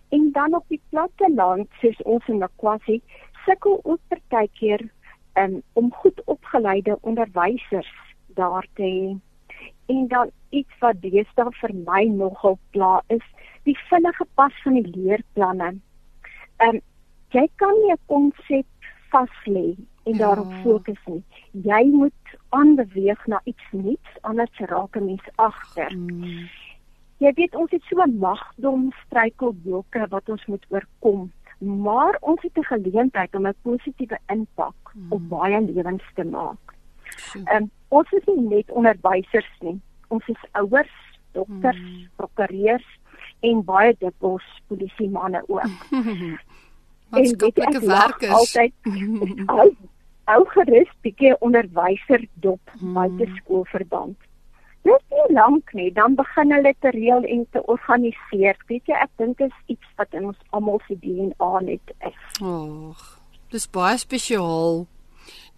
En 0.09 0.33
dan 0.33 0.55
op 0.55 0.65
die 0.69 0.81
platte 0.89 1.33
land, 1.35 1.69
soos 1.81 2.03
ons 2.03 2.29
in 2.29 2.39
Nakwasi, 2.39 3.03
sukkel 3.45 3.81
ons 3.83 4.01
partykeer 4.09 4.91
um, 5.35 5.63
om 5.73 5.93
goed 5.93 6.25
opgeleide 6.25 6.99
onderwysers 7.01 7.93
daar 8.27 8.67
te 8.73 8.83
hê. 8.83 9.17
En 9.87 10.09
dan 10.09 10.31
iets 10.49 10.79
wat 10.79 11.01
deesdae 11.01 11.53
vir 11.61 11.75
my 11.75 12.05
nogal 12.05 12.59
pla 12.71 13.03
is, 13.07 13.25
die 13.63 13.79
vinnige 13.89 14.27
pas 14.35 14.63
van 14.63 14.73
die 14.73 14.91
leerplanne. 14.97 15.75
Ehm 16.57 16.75
um, 16.75 16.81
jy 17.31 17.49
kan 17.55 17.75
nie 17.83 17.93
'n 17.93 18.01
konsep 18.07 18.67
vas 19.11 19.35
lê 19.45 19.77
en 20.09 20.17
ja. 20.17 20.19
daarop 20.19 20.53
fokus 20.63 21.01
nie. 21.05 21.23
Jy 21.51 21.83
moet 21.93 22.37
aanbeweeg 22.49 23.27
na 23.27 23.41
iets 23.45 23.65
nuuts 23.71 24.21
anders 24.21 24.59
raak 24.73 24.97
'n 24.97 25.05
mens 25.05 25.27
agter. 25.35 25.93
Hmm. 25.93 26.49
Jy 27.19 27.33
weet 27.35 27.55
ons 27.55 27.71
het 27.71 27.83
so 27.83 28.03
'n 28.03 28.19
magdom 28.19 28.93
struikelblokke 29.05 30.07
wat 30.09 30.29
ons 30.29 30.47
moet 30.47 30.67
oorkom, 30.69 31.33
maar 31.59 32.17
ons 32.21 32.43
het 32.43 32.57
'n 32.59 32.71
geleentheid 32.75 33.35
om 33.35 33.47
'n 33.47 33.55
positiewe 33.63 34.19
impak 34.27 34.79
hmm. 34.93 35.13
op 35.13 35.29
baie 35.29 35.61
lewens 35.61 36.05
te 36.15 36.25
maak. 36.25 36.75
Ehm 37.35 37.63
um, 37.63 37.71
ons 37.89 38.11
is 38.13 38.25
nie 38.25 38.41
net 38.41 38.71
onderwysers 38.71 39.53
nie. 39.61 39.81
Ons 40.09 40.29
is 40.29 40.43
ouers, 40.53 40.97
dokters, 41.33 41.77
hmm. 41.77 42.09
prokureurs 42.17 42.99
en 43.41 43.65
baie 43.65 43.97
dikwels 43.99 44.63
polisie 44.67 45.11
manne 45.11 45.43
ook. 45.47 45.63
Maatskaplike 47.11 47.81
werkers. 47.87 48.33
Altyd 48.33 48.73
hou 50.29 50.43
gerus 50.55 50.91
bietjie 51.05 51.35
onderwyser 51.45 52.25
dop 52.45 52.61
hmm. 52.79 52.97
buite 52.97 53.29
skoolverband. 53.39 54.17
Net 54.89 55.05
nie 55.13 55.35
lank 55.37 55.73
nie, 55.77 55.89
dan 55.93 56.15
begin 56.17 56.53
hulle 56.55 56.73
te 56.81 56.93
reël 56.95 57.25
en 57.27 57.45
te 57.53 57.63
organiseer. 57.69 58.57
Weet 58.71 58.89
jy, 58.89 58.97
ek 58.97 59.11
dink 59.21 59.41
dit 59.43 59.51
is 59.51 59.75
iets 59.75 59.95
wat 60.01 60.15
in 60.17 60.31
ons 60.31 60.39
almal 60.57 60.81
se 60.87 60.97
DNA 61.03 61.51
net 61.67 61.95
is. 62.09 62.21
Ag, 62.41 63.03
dis 63.53 63.69
baie 63.75 63.99
spesiaal. 64.01 64.87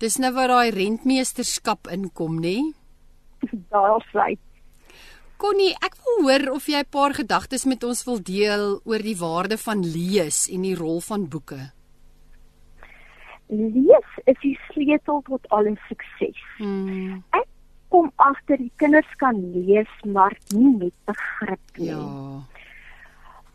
Dis 0.01 0.17
nou 0.23 0.33
waar 0.35 0.51
daai 0.51 0.73
rentmeesterskap 0.75 1.91
inkom, 1.93 2.41
nê? 2.43 2.57
Daar 3.73 4.01
sê 4.11 4.35
Connie, 5.41 5.73
ek 5.81 5.95
wil 6.05 6.19
hoor 6.27 6.43
of 6.53 6.67
jy 6.69 6.81
'n 6.85 6.93
paar 6.93 7.15
gedagtes 7.17 7.65
met 7.65 7.85
ons 7.85 8.05
wil 8.05 8.19
deel 8.21 8.81
oor 8.85 9.01
die 9.01 9.17
waarde 9.17 9.57
van 9.57 9.81
lees 9.81 10.49
en 10.53 10.67
die 10.69 10.77
rol 10.77 11.01
van 11.01 11.29
boeke. 11.33 11.73
Lees 13.51 14.11
is 14.25 14.39
die 14.43 14.57
sleutel 14.71 15.23
tot 15.27 15.49
alle 15.51 15.75
sukses. 15.89 16.39
Hmm. 16.59 17.21
Ek 17.37 17.47
kom 17.91 18.11
agter 18.23 18.61
die 18.61 18.73
kinders 18.79 19.11
kan 19.23 19.39
lees 19.55 19.91
maar 20.07 20.37
nie 20.55 20.73
met 20.79 20.95
begrip 21.11 21.83
nie. 21.83 21.91
Ja. 21.91 22.43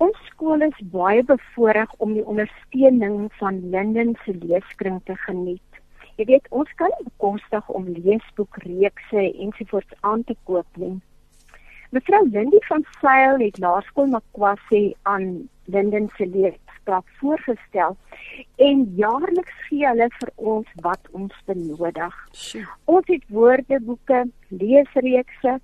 Ons 0.03 0.17
skool 0.27 0.65
is 0.65 0.79
baie 0.91 1.23
bevoorreg 1.23 1.91
om 2.03 2.17
die 2.17 2.25
ondersteuning 2.27 3.29
van 3.39 3.61
Linden 3.71 4.17
se 4.25 4.35
leeskring 4.41 4.99
te 5.07 5.15
geniet. 5.23 5.79
Jy 6.19 6.25
weet, 6.27 6.47
ons 6.51 6.71
kan 6.79 6.91
nie 6.95 7.07
bekostig 7.07 7.69
om 7.71 7.87
leesboekreekse 7.87 9.23
ensovoorts 9.45 9.95
aan 10.01 10.23
te 10.27 10.35
koop 10.47 10.79
nie. 10.79 10.97
Mevrou 11.95 12.21
Lindy 12.27 12.59
van 12.67 12.83
Sail 12.99 13.39
het 13.39 13.59
laerskool 13.63 14.11
Makwasi 14.11 14.83
aan 15.03 15.47
Linden 15.71 16.09
se 16.17 16.27
leeskrag 16.85 17.03
voorgestel 17.19 17.97
en 18.57 18.93
jaarliks 18.95 19.53
gee 19.69 19.87
hulle 19.87 20.09
vir 20.19 20.31
ons 20.35 20.67
wat 20.81 20.99
ons 21.11 21.33
benodig. 21.45 22.13
Ons 22.85 23.05
het 23.07 23.23
woordeboeke, 23.29 24.25
leesreekse 24.49 25.59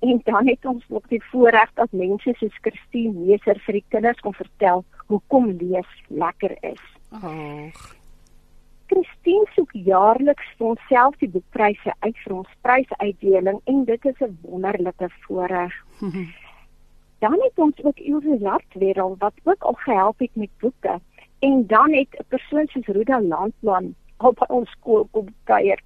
en 0.00 0.20
dan 0.24 0.46
het 0.46 0.64
ons 0.64 0.84
ook 0.88 1.08
die 1.08 1.22
voorreg 1.30 1.70
dat 1.74 1.92
mense 1.92 2.34
soos 2.38 2.58
Christine 2.60 3.12
Meser 3.14 3.58
vir 3.66 3.74
die 3.74 3.84
kinders 3.88 4.20
kon 4.20 4.34
vertel 4.34 4.84
hoekom 5.06 5.56
lees 5.60 5.90
lekker 6.08 6.56
is. 6.62 6.82
Ag. 7.10 7.94
Christine 8.86 9.46
soek 9.54 9.70
jaarliks 9.72 10.48
vir 10.58 10.74
onsself 10.74 11.16
die 11.18 11.28
boekpryse 11.28 11.92
uit 12.04 12.16
vir 12.24 12.34
ons 12.34 12.50
prysuitdeling 12.62 13.60
en 13.64 13.84
dit 13.84 14.04
is 14.04 14.20
'n 14.20 14.38
wonderlike 14.42 15.08
voorreg. 15.26 15.72
dan 17.24 17.38
het 17.40 17.58
ons 17.66 17.82
ook 17.82 17.98
Ilse 17.98 18.38
Hartwedel 18.42 19.16
wat 19.18 19.32
ook 19.42 19.62
al 19.62 19.76
gehelp 19.86 20.18
het 20.18 20.30
met 20.32 20.50
boeke 20.60 21.00
en 21.38 21.66
dan 21.66 21.92
het 21.92 22.12
'n 22.18 22.28
persoon 22.28 22.66
soos 22.66 22.86
Ruda 22.86 23.20
Landplan 23.20 23.94
op 24.18 24.44
ons 24.48 24.70
skool 24.70 25.08
kom 25.10 25.26
kuier 25.44 25.80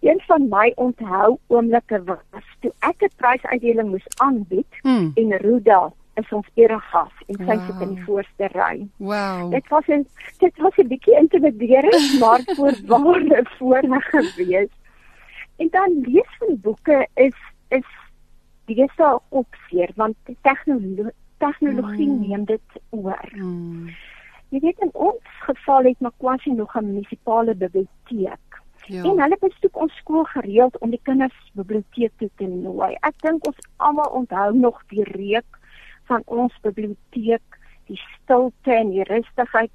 een 0.00 0.20
van 0.26 0.48
my 0.48 0.72
onthou 0.74 1.38
oomblikke 1.46 2.02
was 2.04 2.48
toe 2.60 2.72
ek 2.78 3.02
'n 3.02 3.16
prysuitdeling 3.16 3.88
moes 3.90 4.08
aanbied 4.16 4.72
hmm. 4.82 5.10
en 5.14 5.36
Ruda 5.36 5.92
is 6.14 6.32
ons 6.32 6.48
eregas 6.54 7.14
en 7.26 7.36
sy 7.36 7.44
wow. 7.44 7.66
sit 7.66 7.80
in 7.80 7.94
die 7.94 8.04
voorste 8.04 8.48
ry. 8.52 8.88
Wow. 8.96 9.50
Dit 9.50 9.68
was 9.68 9.86
'n 9.86 10.06
dit 10.38 10.56
was 10.64 10.76
'n 10.76 10.88
bietjie 10.88 11.16
intimiderend 11.18 12.08
maar 12.20 12.42
voorwaarde 12.56 13.46
voorne 13.58 14.00
gewees. 14.00 14.72
En 15.56 15.68
dan 15.70 15.90
lees 16.06 16.30
van 16.38 16.60
boeke 16.60 17.08
is 17.14 17.38
is 17.68 17.88
dis 18.74 18.92
so 18.96 19.22
opseer 19.28 19.92
want 19.96 20.16
die 20.24 20.36
tegnologie 20.42 21.12
tegnologie 21.38 22.08
mm. 22.08 22.20
neem 22.28 22.44
dit 22.44 22.80
oor. 22.90 23.32
Mm. 23.34 23.88
Jy 24.48 24.60
weet 24.60 24.78
in 24.78 24.90
ons 24.92 25.22
geval 25.44 25.84
het 25.84 26.00
Makwasi 26.00 26.50
nog 26.50 26.76
'n 26.76 26.86
munisipale 26.86 27.54
biblioteek 27.54 28.46
Ja. 28.86 29.02
En 29.02 29.20
hulle 29.20 29.36
besoek 29.40 29.76
ons 29.82 29.94
skool 29.96 30.24
gereeld 30.24 30.78
om 30.78 30.90
die 30.90 31.00
kinders 31.02 31.36
biblioteek 31.58 32.12
toe 32.16 32.30
te 32.38 32.46
nooi. 32.46 32.92
Ek 33.08 33.18
dink 33.24 33.46
ons 33.46 33.58
almal 33.82 34.12
onthou 34.20 34.52
nog 34.54 34.78
die 34.92 35.02
reuk 35.10 35.58
van 36.06 36.22
ons 36.26 36.54
biblioteek, 36.62 37.58
die 37.90 37.98
stilte 37.98 38.74
en 38.74 38.92
die 38.94 39.06
rustigheid 39.10 39.72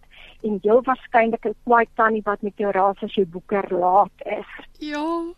en 0.48 0.60
heel 0.64 0.80
waarskynlik 0.88 1.46
'n 1.46 1.56
kwaai 1.64 1.86
tannie 1.96 2.24
wat 2.24 2.42
met 2.42 2.58
jou 2.58 2.72
raas 2.72 3.04
as 3.04 3.16
jy 3.16 3.26
boeke 3.26 3.64
laat 3.70 4.16
is. 4.26 4.52
Ja. 4.80 5.34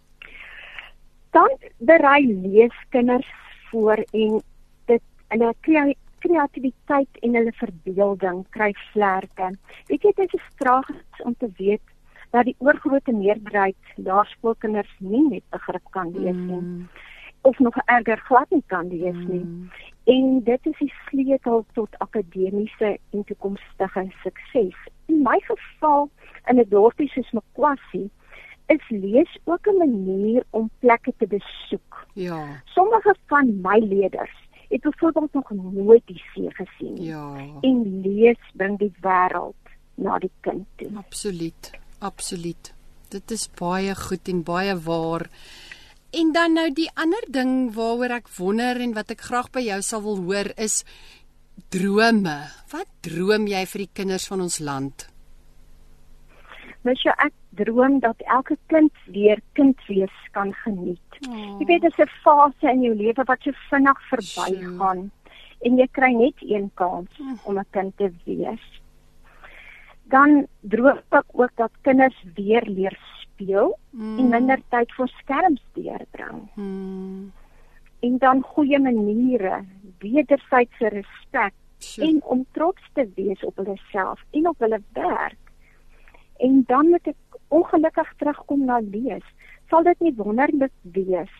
Dan 1.34 1.50
berei 1.78 2.26
lees 2.42 2.76
kinders 2.90 3.30
voor 3.70 3.98
en 4.12 4.42
dit 4.86 5.02
hulle 5.28 5.54
kreatiwiteit 6.20 7.20
en 7.26 7.36
hulle 7.36 7.54
verbeelding 7.58 8.44
kry 8.56 8.70
vlerke. 8.92 9.50
Weet 9.90 10.06
jy 10.06 10.14
dit 10.20 10.36
is 10.38 10.52
tragies 10.62 11.26
om 11.26 11.36
te 11.42 11.50
weet 11.58 11.94
dat 12.34 12.46
die 12.50 12.56
oorgrootste 12.58 13.14
meerderheid 13.14 13.98
laerskoolkinders 14.02 14.94
nie 15.00 15.24
met 15.30 15.44
begrip 15.54 15.90
kan 15.98 16.14
lees 16.14 16.38
nie 16.38 16.62
mm. 16.62 16.88
of 17.50 17.60
nog 17.60 17.78
erger 17.86 18.22
glad 18.30 18.50
nie 18.50 18.64
kan 18.74 18.88
lees 18.90 19.20
nie. 19.28 19.44
Mm. 19.44 19.70
En 20.14 20.40
dit 20.48 20.66
is 20.72 20.80
die 20.80 20.94
sleutel 21.10 21.66
tot 21.78 22.00
akademiese 22.06 22.98
en 23.12 23.24
toekomstige 23.30 24.08
sukses. 24.24 24.78
In 25.06 25.22
my 25.26 25.40
geval 25.50 26.10
in 26.50 26.60
'n 26.60 26.70
dorpie 26.70 27.10
soos 27.10 27.32
Makwasi 27.32 28.10
is 28.66 28.90
lees 28.90 29.38
ook 29.44 29.68
'n 29.68 29.78
manier 29.78 30.44
om 30.50 30.70
plekke 30.80 31.14
te 31.18 31.28
besoek. 31.28 32.06
Ja. 32.14 32.62
Sommige 32.66 33.16
van 33.26 33.62
my 33.62 33.80
leerders 33.80 34.42
het 34.70 34.82
byvoorbeeld 34.82 35.34
nog 35.34 35.50
nooit 35.50 36.02
die 36.06 36.24
see 36.34 36.52
gesien 36.54 36.94
nie. 36.94 37.04
Ja. 37.04 37.36
En 37.62 38.02
lees 38.02 38.52
bring 38.54 38.78
die 38.80 38.94
wêreld 39.02 39.64
na 39.96 40.18
die 40.20 40.32
kind 40.40 40.66
toe. 40.76 40.90
Absoluut. 40.96 41.72
Absoluut. 42.00 42.74
Dit 43.10 43.32
is 43.32 43.50
baie 43.60 43.96
goed 43.96 44.28
en 44.28 44.44
baie 44.44 44.80
waar. 44.80 45.30
En 46.10 46.32
dan 46.32 46.54
nou 46.54 46.68
die 46.74 46.90
ander 46.94 47.26
ding 47.30 47.74
waaroor 47.74 48.18
ek 48.20 48.28
wonder 48.38 48.82
en 48.82 48.94
wat 48.94 49.14
ek 49.14 49.22
graag 49.22 49.50
by 49.52 49.64
jou 49.66 49.82
sal 49.82 50.02
wil 50.02 50.20
hoor 50.26 50.52
is 50.58 50.84
drome. 51.70 52.38
Wat 52.74 52.90
droom 53.02 53.48
jy 53.48 53.66
vir 53.66 53.86
die 53.86 53.94
kinders 53.94 54.28
van 54.28 54.42
ons 54.42 54.60
land? 54.60 55.08
Mens 56.84 57.02
jy 57.04 57.14
ek 57.18 57.34
droom 57.50 58.00
dat 58.00 58.20
elke 58.28 58.58
kind 58.68 58.92
weer 59.06 59.42
kind 59.54 59.80
wees 59.88 60.16
kan 60.32 60.54
geniet. 60.54 61.20
Oh. 61.28 61.60
Jy 61.60 61.66
weet 61.66 61.82
dit 61.82 61.92
is 61.92 62.06
'n 62.06 62.16
fase 62.24 62.72
in 62.72 62.82
jou 62.82 62.96
lewe 62.96 63.24
wat 63.26 63.42
so 63.42 63.52
vinnig 63.70 64.00
verbygaan 64.10 65.12
en 65.64 65.78
jy 65.78 65.88
kry 65.92 66.12
net 66.12 66.36
een 66.42 66.72
kans 66.76 67.10
hm. 67.18 67.36
om 67.44 67.60
'n 67.60 67.66
kind 67.72 67.98
te 67.98 68.12
wees 68.26 68.84
dan 70.14 70.48
droog 70.62 71.02
ek 71.10 71.28
ook 71.32 71.54
dat 71.56 71.72
kinders 71.82 72.18
weer 72.36 72.66
leer 72.68 72.98
speel 73.22 73.78
mm. 73.90 74.18
en 74.20 74.30
minder 74.30 74.62
tyd 74.70 74.92
voor 74.94 75.08
skerms 75.08 75.62
deurbring. 75.74 76.50
Mm. 76.56 77.32
En 78.00 78.18
dan 78.18 78.42
goeie 78.42 78.80
maniere, 78.80 79.64
wederwysige 80.00 80.88
respek 81.00 81.54
sure. 81.78 82.08
en 82.08 82.22
om 82.24 82.46
trots 82.52 82.90
te 82.94 83.08
wees 83.16 83.44
op 83.44 83.58
hulle 83.58 83.78
self 83.92 84.22
en 84.32 84.48
op 84.48 84.60
hulle 84.60 84.82
werk. 84.94 85.43
En 86.38 86.64
dan 86.68 86.90
moet 86.90 87.08
ek 87.08 87.40
ongelukkig 87.54 88.14
terugkom 88.18 88.66
na 88.66 88.80
lees. 88.82 89.26
Sal 89.70 89.84
dit 89.84 90.00
nie 90.00 90.14
wonderlik 90.18 90.74
wees 90.96 91.32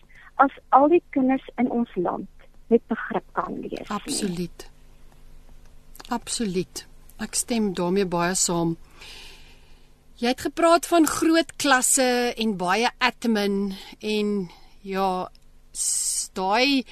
as 0.42 0.54
al 0.74 0.88
die 0.90 1.02
kinders 1.14 1.44
in 1.60 1.70
ons 1.70 1.90
land 1.94 2.30
met 2.72 2.82
begrip 2.90 3.26
kan 3.38 3.60
lees? 3.62 3.88
Absoluut. 3.88 4.66
Absoluut. 6.08 6.86
Ek 7.22 7.38
stem 7.38 7.72
daarmee 7.78 8.06
baie 8.10 8.34
saam. 8.38 8.74
Jy 10.18 10.30
het 10.30 10.44
gepraat 10.46 10.86
van 10.86 11.06
groot 11.10 11.54
klasse 11.58 12.34
en 12.38 12.56
baie 12.58 12.90
admin 13.02 13.74
en 14.00 14.34
ja, 14.86 15.28
daai 16.34 16.84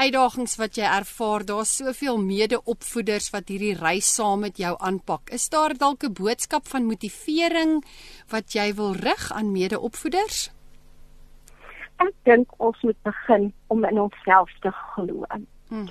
uitdagings 0.00 0.56
wat 0.56 0.78
jy 0.78 0.86
ervaar, 0.88 1.44
daar's 1.44 1.72
soveel 1.76 2.16
mede-opvoeders 2.22 3.30
wat 3.34 3.50
hierdie 3.52 3.74
reis 3.76 4.08
saam 4.16 4.46
met 4.46 4.56
jou 4.60 4.72
aanpak. 4.78 5.32
Is 5.36 5.48
daar 5.52 5.74
dalk 5.76 6.04
'n 6.04 6.12
boodskap 6.12 6.68
van 6.68 6.86
motivering 6.86 7.84
wat 8.30 8.52
jy 8.52 8.74
wil 8.74 8.94
rig 8.94 9.32
aan 9.32 9.52
mede-opvoeders? 9.52 10.50
Ek 11.98 12.14
dink 12.24 12.48
ons 12.56 12.80
moet 12.82 13.02
begin 13.02 13.52
om 13.66 13.84
in 13.84 14.00
onsself 14.00 14.50
te 14.60 14.70
glo. 14.70 15.24
Hmm. 15.68 15.88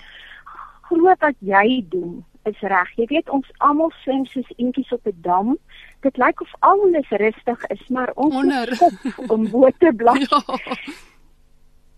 Glo 0.81 1.13
wat 1.19 1.35
jy 1.39 1.85
doen 1.89 2.25
is 2.43 2.59
reg. 2.61 2.89
Jy 2.95 3.05
weet 3.05 3.29
ons 3.29 3.51
almal 3.57 3.91
swem 4.01 4.25
soos 4.25 4.49
eentjies 4.57 4.91
op 4.91 5.05
'n 5.05 5.21
dam. 5.21 5.57
Dit 6.01 6.17
lyk 6.17 6.41
of 6.41 6.51
alles 6.59 7.09
rustig 7.09 7.65
is, 7.67 7.87
maar 7.87 8.11
ons 8.15 8.35
Onder. 8.35 8.77
kop 8.77 9.29
om 9.29 9.49
bo 9.49 9.69
te 9.77 9.93
bly. 10.01 10.25
Ja. 10.29 10.43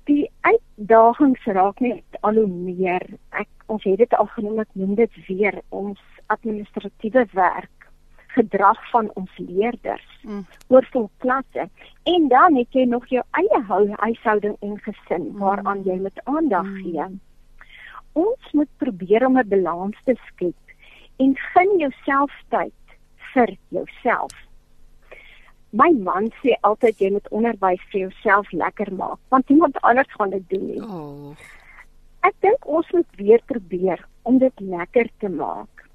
Die 0.09 0.31
uitdagings 0.41 1.43
raak 1.45 1.79
net 1.79 2.19
al 2.21 2.39
hoe 2.41 2.47
meer. 2.47 3.05
Ek 3.29 3.49
ons 3.71 3.83
het 3.83 3.97
dit 3.97 4.13
al 4.17 4.29
genoem, 4.35 4.59
ek 4.59 4.73
noem 4.73 4.95
dit 4.95 5.19
weer 5.27 5.61
ons 5.69 5.99
administratiewe 6.27 7.25
werk 7.33 7.87
gedrag 8.31 8.79
van 8.91 9.09
ons 9.19 9.31
leerders 9.37 10.07
mm. 10.23 10.45
oor 10.71 10.85
vol 10.93 11.09
klasse 11.19 11.65
en 12.07 12.27
dan 12.31 12.55
het 12.55 12.71
jy 12.71 12.85
nog 12.87 13.03
jou 13.11 13.23
eie 13.35 13.59
huishouding 13.99 14.55
en 14.61 14.77
gesin 14.85 15.25
mm. 15.33 15.41
waaraan 15.43 15.83
jy 15.83 15.97
met 15.99 16.21
aandag 16.23 16.63
mm. 16.63 16.77
gee 16.85 17.09
ons 18.13 18.51
moet 18.51 18.69
probeer 18.77 19.25
om 19.25 19.37
'n 19.37 19.47
balans 19.47 19.97
te 20.03 20.15
skep 20.27 20.75
en 21.17 21.37
gun 21.37 21.77
jouself 21.77 22.31
tyd 22.49 22.73
vir 23.33 23.55
jouself. 23.69 24.33
My 25.71 25.89
man 26.03 26.29
sê 26.41 26.57
altyd 26.67 26.99
jy 26.99 27.09
moet 27.15 27.27
onderwys 27.31 27.83
vir 27.91 27.99
jouself 28.05 28.51
lekker 28.51 28.91
maak 28.93 29.19
want 29.33 29.49
iemand 29.49 29.79
anders 29.81 30.11
gaan 30.17 30.33
dit 30.35 30.47
doen 30.49 30.65
nie. 30.67 30.81
Oh. 30.83 31.35
Ek 32.27 32.35
dink 32.45 32.67
ons 32.67 32.89
moet 32.91 33.19
weer 33.21 33.41
probeer 33.49 34.03
om 34.27 34.37
dit 34.37 34.65
lekker 34.73 35.09
te 35.23 35.29
maak 35.31 35.85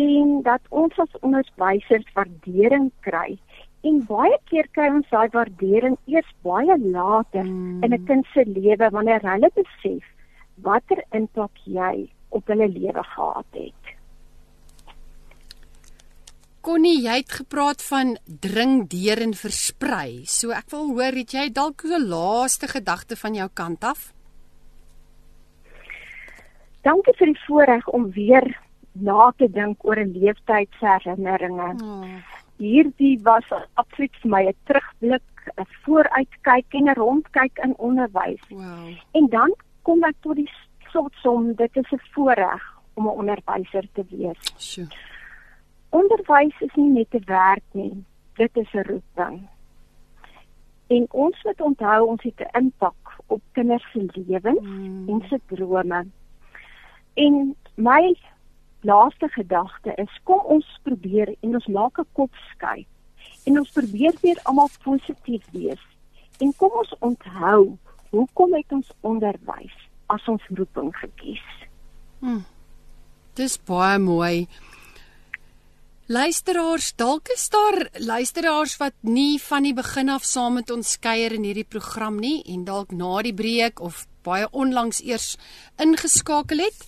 en 0.00 0.42
dat 0.46 0.62
ons 0.70 0.98
as 1.02 1.18
onderwysers 1.20 2.06
waardering 2.14 2.90
kry. 3.06 3.38
En 3.86 4.02
baie 4.08 4.36
keer 4.50 4.68
kry 4.76 4.88
ons 4.92 5.08
daai 5.12 5.30
waardering 5.34 5.96
eers 6.10 6.30
baie 6.46 6.76
later 6.78 7.46
mm. 7.46 7.82
in 7.84 7.94
'n 7.94 8.04
kind 8.06 8.26
se 8.34 8.44
lewe 8.44 8.90
wanneer 8.96 9.22
hulle 9.24 9.50
besef 9.54 10.04
watter 10.66 11.00
impak 11.16 11.54
jy 11.64 12.10
op 12.28 12.46
hulle 12.52 12.68
lewe 12.68 13.02
gehad 13.14 13.46
het. 13.52 13.79
Connie, 16.60 16.98
jy 17.00 17.14
het 17.22 17.32
gepraat 17.32 17.80
van 17.88 18.18
dring 18.24 18.82
deur 18.92 19.22
en 19.24 19.32
versprei. 19.32 20.26
So 20.28 20.52
ek 20.52 20.68
wil 20.74 20.90
hoor, 20.92 21.16
het 21.16 21.32
jy 21.32 21.48
dalk 21.48 21.84
'n 21.84 22.08
laaste 22.08 22.68
gedagte 22.68 23.16
van 23.16 23.34
jou 23.34 23.48
kant 23.48 23.84
af? 23.84 24.12
Dankie 26.82 27.14
vir 27.16 27.26
die 27.26 27.40
voorreg 27.46 27.88
om 27.88 28.10
weer 28.10 28.60
na 28.92 29.32
te 29.38 29.48
dink 29.48 29.84
oor 29.84 29.96
'n 29.96 30.12
lewensherinneringe. 30.12 31.74
Oh. 31.82 32.04
Hierdie 32.58 33.18
was 33.22 33.44
absoluut 33.74 34.16
vir 34.22 34.30
my 34.30 34.42
'n 34.48 34.54
terugblik, 34.64 35.28
'n 35.56 35.66
vooruitkyk 35.84 36.66
en 36.74 36.88
'n 36.88 36.94
rondkyk 36.94 37.58
in 37.64 37.74
onderwys. 37.78 38.44
Wow. 38.48 38.92
En 39.12 39.26
dan 39.28 39.54
kom 39.82 40.04
ek 40.04 40.16
tot 40.20 40.36
die 40.36 40.50
slotsom, 40.90 41.54
dit 41.54 41.76
is 41.76 41.92
'n 41.92 42.00
voorreg 42.12 42.62
om 42.94 43.06
'n 43.06 43.16
onderwyser 43.20 43.84
te 43.92 44.04
wees. 44.10 44.52
Sjoe. 44.58 44.88
Onderwys 45.90 46.60
is 46.60 46.74
nie 46.74 46.88
net 46.88 47.14
'n 47.14 47.24
werk 47.26 47.64
nie, 47.72 48.04
dit 48.36 48.56
is 48.56 48.72
'n 48.72 48.86
roeping. 48.90 49.48
En 50.86 51.06
ons 51.10 51.42
moet 51.42 51.60
onthou 51.60 52.06
ons 52.06 52.22
het 52.22 52.40
'n 52.40 52.56
impak 52.58 53.16
op 53.26 53.42
kinders 53.52 53.86
se 53.92 54.10
lewens 54.14 54.60
mm. 54.60 55.08
en 55.08 55.22
se 55.28 55.40
drome. 55.46 56.06
En 57.14 57.56
my 57.74 58.16
laaste 58.80 59.28
gedagte 59.28 59.92
is 59.94 60.20
kom 60.22 60.40
ons 60.44 60.78
probeer 60.82 61.34
en 61.40 61.54
ons 61.54 61.66
maak 61.66 61.98
'n 61.98 62.06
kop 62.12 62.34
skei. 62.34 62.86
En 63.44 63.58
ons 63.58 63.70
probeer 63.70 64.14
weer 64.20 64.40
almal 64.42 64.68
positief 64.82 65.44
wees. 65.50 65.82
En 66.38 66.52
kom 66.56 66.70
ons 66.70 66.94
onthou, 66.98 67.76
hoekom 68.10 68.54
het 68.54 68.72
ons 68.72 68.92
onderwys 69.00 69.76
as 70.06 70.28
ons 70.28 70.42
roeping 70.48 70.96
gekies? 70.96 71.46
Hmm. 72.18 72.44
Dis 73.34 73.58
baie 73.64 73.98
mooi. 73.98 74.48
Luisteraars, 76.10 76.88
dalk 76.98 77.28
is 77.30 77.44
daar 77.48 77.88
luisteraars 78.02 78.72
wat 78.80 78.96
nie 79.06 79.38
van 79.38 79.62
die 79.62 79.74
begin 79.78 80.08
af 80.10 80.24
saam 80.26 80.56
met 80.58 80.70
ons 80.74 80.96
kuier 80.98 81.36
in 81.36 81.44
hierdie 81.46 81.62
program 81.62 82.16
nie 82.18 82.40
en 82.50 82.64
dalk 82.66 82.90
na 82.90 83.20
die 83.22 83.34
breek 83.40 83.78
of 83.78 84.00
baie 84.26 84.48
onlangs 84.50 84.98
eers 85.06 85.36
ingeskakel 85.78 86.64
het. 86.64 86.82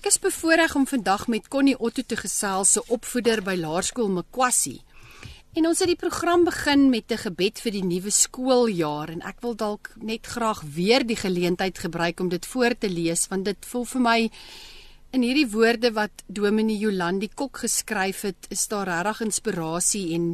Ek 0.00 0.08
is 0.08 0.16
bevoorreg 0.16 0.78
om 0.80 0.88
vandag 0.88 1.26
met 1.28 1.50
Connie 1.52 1.76
Otto 1.76 2.06
te 2.08 2.16
gesels, 2.16 2.72
se 2.72 2.80
opvoeder 2.88 3.44
by 3.44 3.58
Laerskool 3.60 4.08
Mkwassi. 4.08 4.78
En 5.52 5.68
ons 5.68 5.84
het 5.84 5.92
die 5.92 6.00
program 6.00 6.48
begin 6.48 6.88
met 6.88 7.12
'n 7.12 7.20
gebed 7.20 7.60
vir 7.60 7.72
die 7.72 7.84
nuwe 7.84 8.10
skooljaar 8.10 9.12
en 9.12 9.20
ek 9.28 9.44
wil 9.44 9.54
dalk 9.54 9.92
net 10.00 10.26
graag 10.26 10.64
weer 10.64 11.04
die 11.04 11.20
geleentheid 11.20 11.78
gebruik 11.78 12.20
om 12.20 12.28
dit 12.28 12.46
voor 12.46 12.72
te 12.78 12.88
lees 12.88 13.28
want 13.28 13.44
dit 13.44 13.66
voel 13.66 13.84
vir 13.84 14.00
my 14.00 14.30
In 15.14 15.22
hierdie 15.22 15.46
woorde 15.46 15.92
wat 15.94 16.24
Dominee 16.26 16.74
Jolandi 16.74 17.28
Kok 17.30 17.60
geskryf 17.62 18.24
het, 18.26 18.48
is 18.50 18.64
daar 18.66 18.88
regtig 18.88 19.20
inspirasie 19.28 20.08
en 20.16 20.24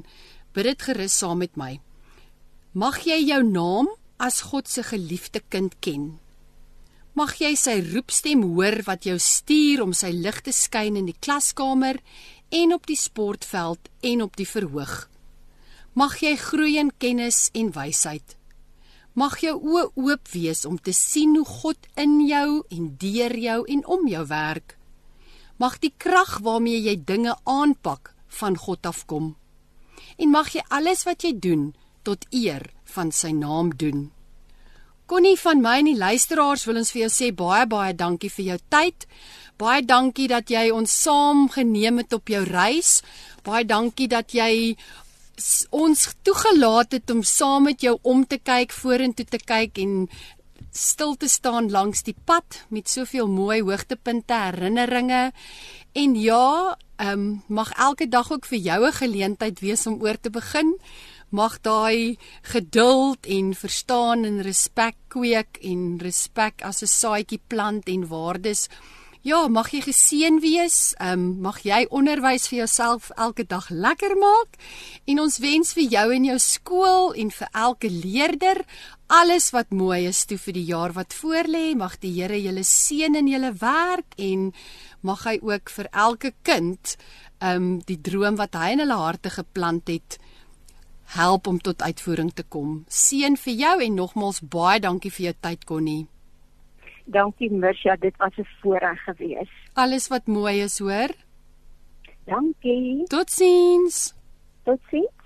bid 0.57 0.71
dit 0.71 0.85
gerus 0.87 1.19
saam 1.21 1.43
met 1.43 1.59
my. 1.61 1.75
Mag 2.73 3.03
jy 3.05 3.19
jou 3.27 3.43
naam 3.45 3.91
as 4.17 4.41
God 4.49 4.73
se 4.73 4.87
geliefde 4.89 5.43
kind 5.53 5.77
ken. 5.85 6.09
Mag 7.13 7.37
jy 7.43 7.53
sy 7.61 7.77
roepstem 7.91 8.47
hoor 8.55 8.81
wat 8.89 9.05
jou 9.05 9.19
stuur 9.21 9.85
om 9.85 9.93
sy 9.93 10.15
lig 10.17 10.41
te 10.49 10.57
skyn 10.57 10.97
in 10.97 11.13
die 11.13 11.19
klaskamer 11.21 12.01
en 12.49 12.73
op 12.73 12.89
die 12.89 12.97
sportveld 12.97 13.93
en 14.01 14.25
op 14.25 14.41
die 14.41 14.49
verhoog. 14.49 15.11
Mag 15.93 16.23
jy 16.25 16.39
groei 16.41 16.79
in 16.81 16.95
kennis 16.97 17.51
en 17.53 17.75
wysheid. 17.77 18.40
Mag 19.15 19.41
jou 19.43 19.57
oë 19.59 19.89
oop 19.99 20.29
wees 20.33 20.65
om 20.69 20.79
te 20.79 20.93
sien 20.95 21.35
hoe 21.37 21.47
God 21.47 21.89
in 21.99 22.21
jou 22.29 22.63
en 22.71 22.85
deur 23.01 23.35
jou 23.37 23.65
en 23.67 23.83
om 23.87 24.07
jou 24.09 24.23
werk. 24.31 24.77
Mag 25.59 25.81
die 25.83 25.93
krag 25.99 26.39
waarmee 26.47 26.79
jy 26.81 26.97
dinge 27.05 27.35
aanpak 27.45 28.15
van 28.41 28.57
God 28.57 28.87
afkom. 28.87 29.35
En 30.17 30.31
mag 30.31 30.55
jy 30.55 30.63
alles 30.71 31.05
wat 31.09 31.27
jy 31.27 31.35
doen 31.37 31.73
tot 32.07 32.25
eer 32.31 32.71
van 32.95 33.11
sy 33.13 33.33
naam 33.35 33.75
doen. 33.77 34.09
Connie 35.11 35.35
van 35.43 35.59
my 35.59 35.81
en 35.81 35.89
die 35.91 35.99
luisteraars 35.99 36.63
wil 36.69 36.79
ons 36.79 36.93
vir 36.95 37.01
jou 37.03 37.11
sê 37.11 37.29
baie 37.35 37.65
baie 37.67 37.95
dankie 37.99 38.31
vir 38.31 38.45
jou 38.53 38.59
tyd. 38.71 39.07
Baie 39.59 39.83
dankie 39.83 40.29
dat 40.31 40.53
jy 40.55 40.69
ons 40.71 40.93
saam 41.03 41.49
geneem 41.51 41.99
het 41.99 42.15
op 42.15 42.31
jou 42.31 42.45
reis. 42.47 43.01
Baie 43.43 43.67
dankie 43.67 44.07
dat 44.09 44.31
jy 44.31 44.77
ons 45.71 46.09
toegelaat 46.23 46.93
het 46.93 47.11
om 47.11 47.23
saam 47.23 47.63
met 47.63 47.81
jou 47.81 47.99
om 48.03 48.27
te 48.27 48.39
kyk, 48.39 48.73
vorentoe 48.73 49.25
te 49.25 49.39
kyk 49.39 49.79
en 49.79 50.09
stil 50.71 51.17
te 51.17 51.29
staan 51.29 51.71
langs 51.71 52.03
die 52.07 52.15
pad 52.25 52.65
met 52.71 52.89
soveel 52.89 53.29
mooi 53.29 53.61
hoogtepunte, 53.63 54.35
herinneringe. 54.35 55.31
En 55.93 56.15
ja, 56.15 56.77
ehm 57.01 57.13
um, 57.13 57.43
mag 57.49 57.73
elke 57.73 58.09
dag 58.09 58.31
ook 58.33 58.47
vir 58.47 58.59
jou 58.59 58.87
'n 58.87 58.93
geleentheid 58.93 59.61
wees 59.61 59.87
om 59.87 60.03
oor 60.03 60.21
te 60.21 60.31
begin. 60.31 60.79
Mag 61.31 61.61
daai 61.61 62.19
geduld 62.43 63.27
en 63.27 63.55
verstaan 63.55 64.25
en 64.25 64.43
respek 64.43 64.97
kweek 65.09 65.59
en 65.63 65.99
respek 65.99 66.63
as 66.63 66.83
'n 66.83 66.87
saadjie 66.87 67.41
plant 67.47 67.89
en 67.89 68.09
waardes 68.09 68.69
Ja, 69.21 69.49
mag 69.53 69.69
jy 69.69 69.83
geseën 69.85 70.39
wees. 70.41 70.95
Ehm 70.97 71.13
um, 71.21 71.25
mag 71.45 71.59
jy 71.61 71.83
onderwys 71.93 72.47
vir 72.49 72.63
jouself 72.63 73.11
elke 73.21 73.45
dag 73.45 73.67
lekker 73.69 74.15
maak. 74.17 74.55
En 75.05 75.19
ons 75.21 75.35
wens 75.45 75.73
vir 75.77 75.91
jou 75.93 76.05
en 76.15 76.25
jou 76.25 76.37
skool 76.41 77.11
en 77.13 77.31
vir 77.31 77.49
elke 77.53 77.91
leerder 77.93 78.63
alles 79.13 79.51
wat 79.53 79.75
mooi 79.77 80.07
is 80.09 80.25
toe 80.25 80.39
vir 80.41 80.57
die 80.57 80.65
jaar 80.71 80.95
wat 80.97 81.13
voorlê. 81.13 81.77
Mag 81.77 81.99
die 82.01 82.15
Here 82.17 82.39
julle 82.41 82.65
seën 82.65 83.19
in 83.21 83.29
julle 83.29 83.53
werk 83.61 84.17
en 84.17 84.55
mag 85.03 85.25
hy 85.29 85.37
ook 85.43 85.69
vir 85.69 85.91
elke 85.93 86.33
kind 86.43 86.97
ehm 87.41 87.57
um, 87.57 87.67
die 87.85 88.01
droom 88.01 88.41
wat 88.41 88.57
hy 88.57 88.71
in 88.73 88.85
hulle 88.87 88.97
harte 89.03 89.35
geplant 89.37 89.93
het 89.93 90.17
help 91.19 91.47
om 91.47 91.61
tot 91.61 91.83
uitvoering 91.83 92.33
te 92.33 92.49
kom. 92.49 92.87
Seën 92.89 93.37
vir 93.37 93.53
jou 93.53 93.77
en 93.85 94.01
nogmals 94.01 94.41
baie 94.41 94.81
dankie 94.81 95.13
vir 95.13 95.25
jou 95.27 95.35
tyd 95.41 95.69
Connie. 95.69 96.07
Dankie 97.11 97.51
Mirsha, 97.51 97.97
dit 97.97 98.17
was 98.17 98.37
'n 98.39 98.47
voorreg 98.61 99.03
geweest. 99.05 99.59
Alles 99.75 100.09
wat 100.09 100.27
mooi 100.27 100.63
is, 100.63 100.79
hoor. 100.79 101.11
Dankie. 102.25 103.05
Totsiens. 103.07 104.15
Totsiens. 104.65 105.21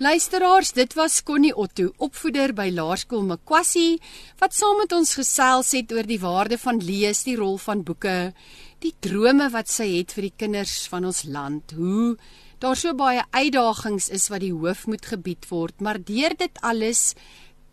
Luisteraars, 0.00 0.72
dit 0.72 0.94
was 0.94 1.22
Connie 1.22 1.56
Otto, 1.56 1.90
opvoeder 1.96 2.54
by 2.56 2.70
Laerskool 2.72 3.20
Mkwassi, 3.22 3.98
wat 4.38 4.54
saam 4.56 4.78
met 4.80 4.92
ons 4.96 5.10
gesels 5.14 5.74
het 5.76 5.92
oor 5.92 6.06
die 6.08 6.20
waarde 6.22 6.56
van 6.58 6.80
lees, 6.80 7.20
die 7.26 7.36
rol 7.36 7.58
van 7.58 7.82
boeke, 7.82 8.32
die 8.80 8.94
drome 9.04 9.50
wat 9.52 9.68
sy 9.68 9.98
het 9.98 10.14
vir 10.16 10.22
die 10.22 10.36
kinders 10.36 10.88
van 10.88 11.04
ons 11.04 11.26
land. 11.28 11.74
Hoe 11.76 12.16
daar 12.64 12.76
so 12.76 12.94
baie 12.96 13.20
uitdagings 13.30 14.08
is 14.08 14.30
wat 14.32 14.40
die 14.40 14.54
hoof 14.56 14.86
moet 14.86 15.04
gebied 15.04 15.44
word, 15.50 15.76
maar 15.84 16.00
deur 16.00 16.32
dit 16.32 16.58
alles 16.64 17.14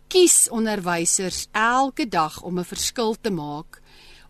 kies 0.07 0.47
onderwysers 0.49 1.47
elke 1.51 2.05
dag 2.07 2.41
om 2.41 2.59
'n 2.59 2.63
verskil 2.63 3.15
te 3.21 3.29
maak, 3.29 3.81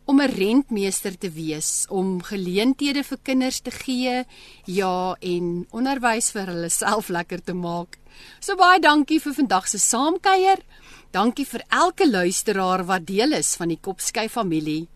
om 0.05 0.21
'n 0.21 0.31
rentmeester 0.31 1.17
te 1.17 1.29
wees, 1.29 1.85
om 1.89 2.21
geleenthede 2.23 3.03
vir 3.03 3.17
kinders 3.23 3.59
te 3.59 3.71
gee, 3.71 4.25
ja, 4.65 5.15
en 5.19 5.67
onderwys 5.71 6.31
vir 6.31 6.45
hulle 6.45 6.69
self 6.69 7.09
lekker 7.09 7.43
te 7.43 7.53
maak. 7.53 7.97
So 8.39 8.55
baie 8.55 8.79
dankie 8.79 9.19
vir 9.19 9.33
vandag 9.33 9.67
se 9.67 9.77
saamkuier. 9.77 10.59
Dankie 11.11 11.45
vir 11.45 11.63
elke 11.69 12.09
luisteraar 12.09 12.85
wat 12.85 13.05
deel 13.05 13.33
is 13.33 13.55
van 13.55 13.67
die 13.67 13.79
Kopskyf 13.81 14.31
familie. 14.31 14.87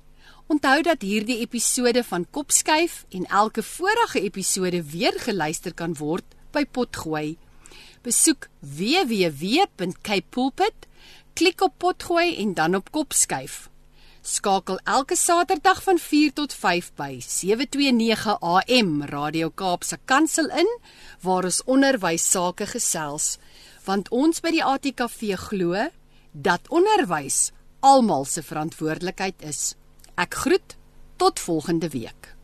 Onthou 0.48 0.82
dat 0.82 1.02
hierdie 1.02 1.40
episode 1.40 2.04
van 2.04 2.26
Kopskyf 2.32 3.06
en 3.10 3.26
elke 3.26 3.64
vorige 3.64 4.22
episode 4.22 4.84
weer 4.84 5.14
geluister 5.18 5.74
kan 5.74 5.94
word 5.94 6.26
by 6.52 6.66
Potgooi 6.66 7.38
besoek 8.06 8.48
www.capepulpit, 8.60 10.88
klik 11.34 11.62
op 11.62 11.74
potgooi 11.78 12.38
en 12.42 12.54
dan 12.54 12.76
op 12.76 12.92
kopskuif. 12.92 13.70
Skakel 14.22 14.78
elke 14.86 15.16
Saterdag 15.18 15.82
van 15.84 15.98
4 15.98 16.34
tot 16.34 16.54
5 16.54 16.92
by 16.96 17.18
729 17.26 18.38
AM 18.40 19.02
Radio 19.10 19.50
Kaapse 19.50 19.98
Kansel 20.06 20.52
in 20.54 20.70
waar 21.26 21.48
ons 21.50 21.64
onderwys 21.66 22.28
sake 22.32 22.68
gesels, 22.70 23.40
want 23.86 24.14
ons 24.14 24.44
by 24.46 24.54
die 24.54 24.64
ATKV 24.64 25.34
glo 25.48 25.88
dat 26.32 26.70
onderwys 26.70 27.50
almal 27.82 28.30
se 28.30 28.46
verantwoordelikheid 28.46 29.42
is. 29.42 29.74
Ek 30.22 30.38
groet 30.46 30.78
tot 31.18 31.40
volgende 31.40 31.90
week. 31.90 32.36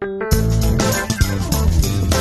Thank 0.00 0.32
you. 0.32 1.21